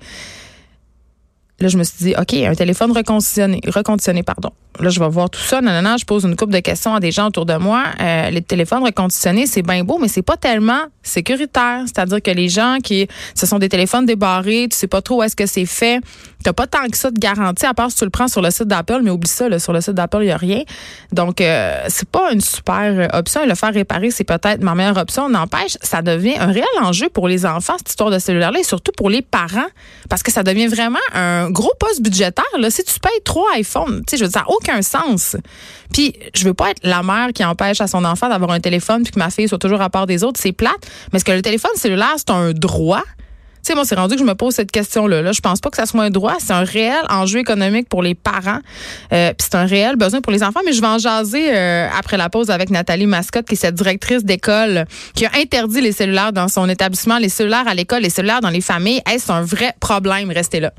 Là 1.61 1.69
je 1.69 1.77
me 1.77 1.85
suis 1.85 1.97
dit 1.99 2.15
OK 2.19 2.35
un 2.35 2.55
téléphone 2.55 2.93
reconditionné 2.93 3.61
reconditionné 3.67 4.23
pardon 4.23 4.53
là, 4.81 4.91
je 4.91 5.01
vais 5.01 5.09
voir 5.09 5.31
tout 5.31 5.41
ça. 5.41 5.61
Non, 5.61 5.83
non, 5.83 5.97
je 5.97 6.05
pose 6.05 6.25
une 6.25 6.37
couple 6.37 6.53
de 6.53 6.61
questions 6.61 6.95
à 6.95 7.01
des 7.01 7.11
gens 7.11 7.29
autour 7.29 7.47
de 7.47 7.55
moi. 7.55 7.85
Euh, 8.01 8.31
les 8.31 8.43
téléphones 8.43 8.85
reconditionnés, 8.85 9.47
c'est 9.47 9.63
bien 9.63 9.85
beau, 9.85 9.99
mais 9.99 10.09
c'est 10.09 10.23
pas 10.23 10.37
tellement 10.37 10.83
sécuritaire. 11.03 11.83
C'est-à-dire 11.87 12.23
que 12.23 12.31
les 12.31 12.49
gens 12.49 12.79
qui, 12.83 13.09
ce 13.35 13.47
sont 13.47 13.59
des 13.59 13.69
téléphones 13.69 14.07
débarrés, 14.07 14.69
tu 14.71 14.77
sais 14.77 14.87
pas 14.87 15.03
trop 15.03 15.19
où 15.19 15.23
est-ce 15.23 15.37
que 15.37 15.47
c'est 15.47 15.67
fait. 15.67 16.01
T'as 16.45 16.53
pas 16.53 16.67
tant 16.67 16.87
que 16.89 16.97
ça 16.97 17.11
de 17.11 17.19
garantie, 17.19 17.67
à 17.67 17.75
part 17.75 17.91
si 17.91 17.97
tu 17.97 18.05
le 18.05 18.11
prends 18.11 18.29
sur 18.29 18.41
le 18.41 18.51
site 18.51 18.69
d'Apple, 18.69 19.01
mais 19.03 19.11
oublie 19.11 19.29
ça, 19.29 19.49
là, 19.49 19.59
sur 19.59 19.73
le 19.73 19.81
site 19.81 19.95
d'Apple, 19.95 20.19
il 20.23 20.29
y 20.29 20.31
a 20.31 20.37
rien. 20.37 20.63
Donc, 21.13 21.41
euh, 21.41 21.83
c'est 21.89 22.09
pas 22.09 22.33
une 22.33 22.41
super 22.41 23.09
option. 23.13 23.45
Le 23.45 23.55
faire 23.55 23.75
réparer, 23.75 24.11
c'est 24.11 24.25
peut-être 24.25 24.63
ma 24.63 24.75
meilleure 24.75 24.99
option. 24.99 25.29
N'empêche, 25.29 25.77
ça 25.83 26.03
devient 26.03 26.37
un 26.39 26.53
réel 26.53 26.67
enjeu 26.81 27.09
pour 27.09 27.27
les 27.27 27.45
enfants, 27.45 27.75
cette 27.79 27.89
histoire 27.89 28.11
de 28.11 28.19
cellulaire-là, 28.19 28.61
et 28.61 28.65
surtout 28.65 28.93
pour 28.97 29.11
les 29.11 29.23
parents, 29.23 29.67
parce 30.09 30.23
que 30.23 30.31
ça 30.31 30.43
devient 30.45 30.69
vraiment 30.69 30.99
un 31.13 31.48
gros 31.51 31.73
poste 31.79 32.03
budgétaire. 32.03 32.45
Là. 32.59 32.71
Si 32.71 32.85
tu 32.85 32.99
payes 33.01 33.21
trois 33.25 33.49
iPhones, 33.57 34.03
tu 34.07 34.11
sais, 34.11 34.17
je 34.17 34.25
veux 34.25 34.31
dire, 34.31 34.45
aucun 34.49 34.79
un 34.79 34.83
sens. 34.83 35.37
Puis, 35.93 36.15
je 36.35 36.45
veux 36.45 36.55
pas 36.55 36.71
être 36.71 36.81
la 36.83 37.03
mère 37.03 37.29
qui 37.35 37.45
empêche 37.45 37.81
à 37.81 37.87
son 37.87 38.05
enfant 38.05 38.29
d'avoir 38.29 38.51
un 38.51 38.61
téléphone 38.61 39.03
puis 39.03 39.13
que 39.13 39.19
ma 39.19 39.31
fille 39.31 39.49
soit 39.49 39.59
toujours 39.59 39.81
à 39.81 39.91
part 39.91 40.07
des 40.07 40.25
autres. 40.25 40.41
C'est 40.43 40.53
plate. 40.53 40.77
Mais 41.13 41.17
est-ce 41.17 41.25
que 41.25 41.33
le 41.33 41.43
téléphone 41.43 41.71
cellulaire, 41.77 42.15
c'est 42.17 42.31
un 42.31 42.53
droit? 42.53 43.03
Tu 43.65 43.73
sais, 43.73 43.75
moi, 43.75 43.85
c'est 43.85 43.97
rendu 43.97 44.15
que 44.15 44.21
je 44.21 44.27
me 44.27 44.35
pose 44.35 44.55
cette 44.55 44.71
question-là. 44.71 45.21
Là, 45.21 45.33
je 45.33 45.41
pense 45.41 45.61
pas 45.61 45.69
que 45.69 45.77
ça 45.77 45.85
soit 45.85 46.03
un 46.03 46.11
droit. 46.11 46.37
C'est 46.39 46.53
un 46.53 46.63
réel 46.63 47.03
enjeu 47.11 47.41
économique 47.41 47.89
pour 47.89 48.03
les 48.03 48.15
parents. 48.15 48.61
Euh, 49.13 49.31
puis 49.31 49.49
c'est 49.51 49.57
un 49.57 49.67
réel 49.67 49.97
besoin 49.97 50.21
pour 50.21 50.33
les 50.33 50.45
enfants. 50.45 50.61
Mais 50.65 50.73
je 50.73 50.81
vais 50.81 50.87
en 50.87 50.99
jaser 50.99 51.51
euh, 51.53 51.89
après 51.99 52.17
la 52.17 52.29
pause 52.31 52.51
avec 52.51 52.71
Nathalie 52.71 53.07
Mascotte, 53.07 53.47
qui 53.47 53.55
est 53.55 53.57
cette 53.57 53.75
directrice 53.75 54.25
d'école 54.25 54.85
qui 55.15 55.27
a 55.27 55.31
interdit 55.37 55.81
les 55.81 55.93
cellulaires 55.93 56.33
dans 56.33 56.49
son 56.49 56.69
établissement, 56.69 57.19
les 57.19 57.29
cellulaires 57.29 57.67
à 57.67 57.75
l'école, 57.75 58.03
les 58.03 58.11
cellulaires 58.11 58.41
dans 58.41 58.51
les 58.51 58.61
familles. 58.61 59.03
Est-ce 59.11 59.33
un 59.33 59.43
vrai 59.43 59.73
problème? 59.81 60.31
Restez 60.31 60.61
là. 60.61 60.73